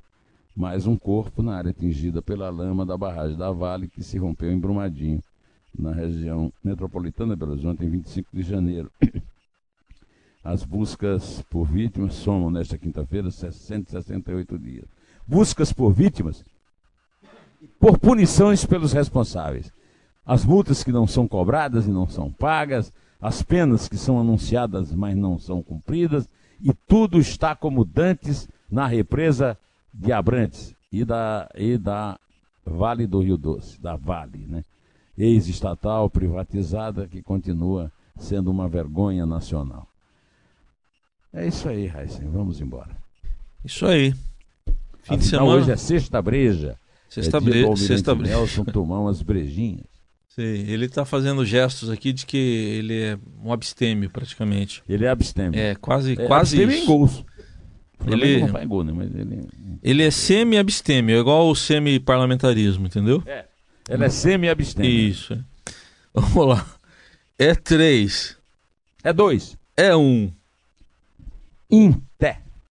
mais 0.57 0.87
um 0.87 0.97
corpo 0.97 1.43
na 1.43 1.57
área 1.57 1.73
atingida 1.73 2.23
pela 2.23 2.49
lama 2.49 2.87
da 2.87 2.97
barragem 2.97 3.37
da 3.37 3.51
Vale 3.51 3.87
que 3.87 4.03
se 4.03 4.17
rompeu 4.17 4.51
em 4.51 4.59
Brumadinho 4.59 5.23
na 5.79 5.93
região 5.93 6.53
metropolitana 6.63 7.35
de 7.35 7.41
Belo 7.41 7.53
Horizonte, 7.53 7.85
em 7.85 7.91
25 7.91 8.29
de 8.33 8.43
janeiro. 8.43 8.91
As 10.43 10.65
buscas 10.65 11.43
por 11.51 11.65
vítimas 11.65 12.15
somam 12.15 12.51
nesta 12.51 12.79
quinta-feira 12.79 13.31
168 13.31 14.59
dias. 14.59 14.87
Buscas 15.27 15.73
por 15.73 15.93
vítimas 15.93 16.45
por 17.79 17.99
punições 17.99 18.65
pelos 18.65 18.93
responsáveis. 18.93 19.73
As 20.25 20.45
multas 20.45 20.85
que 20.85 20.93
não 20.93 21.07
são 21.07 21.27
cobradas 21.27 21.87
e 21.87 21.91
não 21.91 22.07
são 22.07 22.31
pagas, 22.31 22.93
as 23.21 23.43
penas 23.43 23.89
que 23.89 23.97
são 23.97 24.19
anunciadas, 24.19 24.93
mas 24.95 25.17
não 25.17 25.39
são 25.39 25.63
cumpridas, 25.63 26.29
e 26.63 26.73
tudo 26.87 27.19
está 27.19 27.55
como 27.55 27.85
dantes 27.85 28.49
na 28.71 28.87
represa 28.87 29.59
de 29.93 30.13
Abrantes 30.13 30.75
e 30.93 31.05
da, 31.05 31.49
e 31.55 31.77
da 31.77 32.19
Vale 32.65 33.07
do 33.07 33.21
Rio 33.21 33.37
Doce, 33.37 33.81
da 33.81 33.97
Vale, 33.97 34.47
né? 34.47 34.65
Ex-estatal, 35.23 36.09
privatizada, 36.09 37.07
que 37.07 37.23
continua 37.23 37.93
sendo 38.19 38.51
uma 38.51 38.69
vergonha 38.69 39.27
nacional. 39.27 39.87
É 41.33 41.47
isso 41.47 41.69
aí, 41.69 41.87
Raíssen, 41.87 42.29
vamos 42.31 42.61
embora. 42.61 42.97
Isso 43.65 43.87
aí. 43.87 44.13
Fim 45.03 45.15
Afinal, 45.15 45.19
de 45.19 45.25
semana. 45.25 45.51
Hoje 45.51 45.73
é 45.73 45.77
sexta 45.77 46.21
breja. 46.21 46.77
Sexta 47.09 47.37
é 47.37 47.41
breja. 47.41 47.77
Sexta 47.77 48.15
breja. 48.15 48.37
Nelson 48.37 48.65
tomar 48.65 49.01
umas 49.01 49.23
brejinhas. 49.23 49.87
Sim, 50.29 50.43
ele 50.43 50.87
está 50.87 51.05
fazendo 51.05 51.45
gestos 51.45 51.91
aqui 51.91 52.13
de 52.13 52.25
que 52.25 52.37
ele 52.37 53.01
é 53.01 53.19
um 53.43 53.53
abstêmio 53.53 54.09
praticamente. 54.11 54.83
Ele 54.89 55.05
é 55.05 55.09
abstêmio. 55.09 55.59
É, 55.59 55.75
quase, 55.75 56.13
é, 56.13 56.27
quase 56.27 56.57
abstêmio 56.57 56.75
isso. 56.75 56.85
em 56.85 56.87
gols. 56.87 57.25
Ele, 58.07 58.41
não 58.41 58.49
faz 58.49 58.67
gol, 58.67 58.85
né? 58.85 58.93
Mas 58.95 59.15
ele... 59.15 59.47
ele 59.83 60.03
é 60.03 60.11
semi-abstêmio, 60.11 61.17
é 61.17 61.19
igual 61.19 61.49
o 61.49 61.55
semi-parlamentarismo, 61.55 62.87
entendeu? 62.87 63.23
É. 63.27 63.45
Ela 63.91 64.05
é 64.05 64.09
semi-abstêmia. 64.09 64.89
Isso. 65.11 65.45
Vamos 66.15 66.47
lá. 66.47 66.67
É 67.37 67.57
três. 67.57 68.37
É 69.03 69.13
dois. 69.13 69.59
É 69.77 69.97
um. 69.97 70.31
Inté. 71.69 72.41